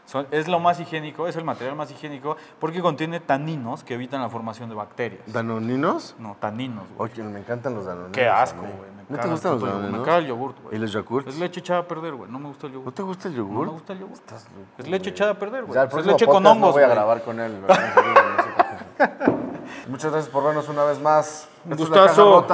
Son- 0.05 0.27
es 0.31 0.49
lo 0.49 0.59
más 0.61 0.81
higiénico, 0.81 1.27
es 1.29 1.37
el 1.37 1.45
material 1.45 1.77
más 1.77 1.91
higiénico 1.91 2.37
porque 2.59 2.81
contiene 2.81 3.21
taninos 3.21 3.85
que 3.85 3.95
evitan 3.95 4.21
la 4.21 4.29
formación 4.29 4.69
de 4.69 4.75
bacterias. 4.75 5.23
¿Danoninos? 5.27 6.15
No, 6.19 6.37
taninos, 6.41 6.85
güey. 6.97 7.11
Oye, 7.11 7.23
me 7.23 7.41
encantan 7.41 7.75
los 7.75 7.87
danoninos. 7.87 8.13
Qué 8.17 8.29
asco, 8.29 8.61
güey. 8.61 8.93
¿No 9.09 9.19
te 9.19 9.29
gustan 9.29 9.53
los 9.53 9.63
danoninos? 9.63 9.99
Me 10.01 10.05
caga 10.05 10.19
el 10.19 10.27
yogurt, 10.27 10.63
güey. 10.63 10.77
¿Y 10.77 10.79
los 10.79 10.93
yogurts? 10.93 11.29
Es 11.29 11.39
leche 11.39 11.61
echada 11.61 11.81
a 11.81 11.89
perder, 11.89 12.15
güey. 12.15 12.31
No 12.31 12.39
me 12.39 12.49
gusta 12.49 12.67
el 12.67 12.73
yogur. 12.75 12.87
¿No 12.87 12.93
te 12.93 13.03
gusta 13.03 13.29
el 13.29 13.35
No 13.35 13.39
yogur? 13.39 13.67
me 13.67 13.73
gusta 13.73 13.93
el 13.93 13.99
yogur. 13.99 14.15
Estás 14.15 14.45
loco, 14.45 14.67
Es 14.79 14.89
leche 14.89 15.11
echada 15.11 15.31
a 15.33 15.39
perder, 15.39 15.65
güey. 15.65 15.75
Ya, 15.75 15.83
el 15.83 15.89
Es 15.89 15.95
leche 16.07 16.27
con 16.27 16.43
podcast 16.43 16.45
no 16.45 16.51
hongos, 16.53 16.73
voy 16.73 16.83
a 16.83 16.87
güey. 16.87 16.97
grabar 16.97 17.23
con 17.23 17.41
él. 17.41 17.61
Muchas 19.89 20.13
gracias 20.13 20.33
por 20.33 20.45
vernos 20.45 20.69
una 20.69 20.85
vez 20.85 21.01
más. 21.01 21.49
Un 21.65 21.77
gustazo. 21.77 22.47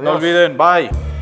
No 0.00 0.10
olviden, 0.12 0.56
bye. 0.58 1.15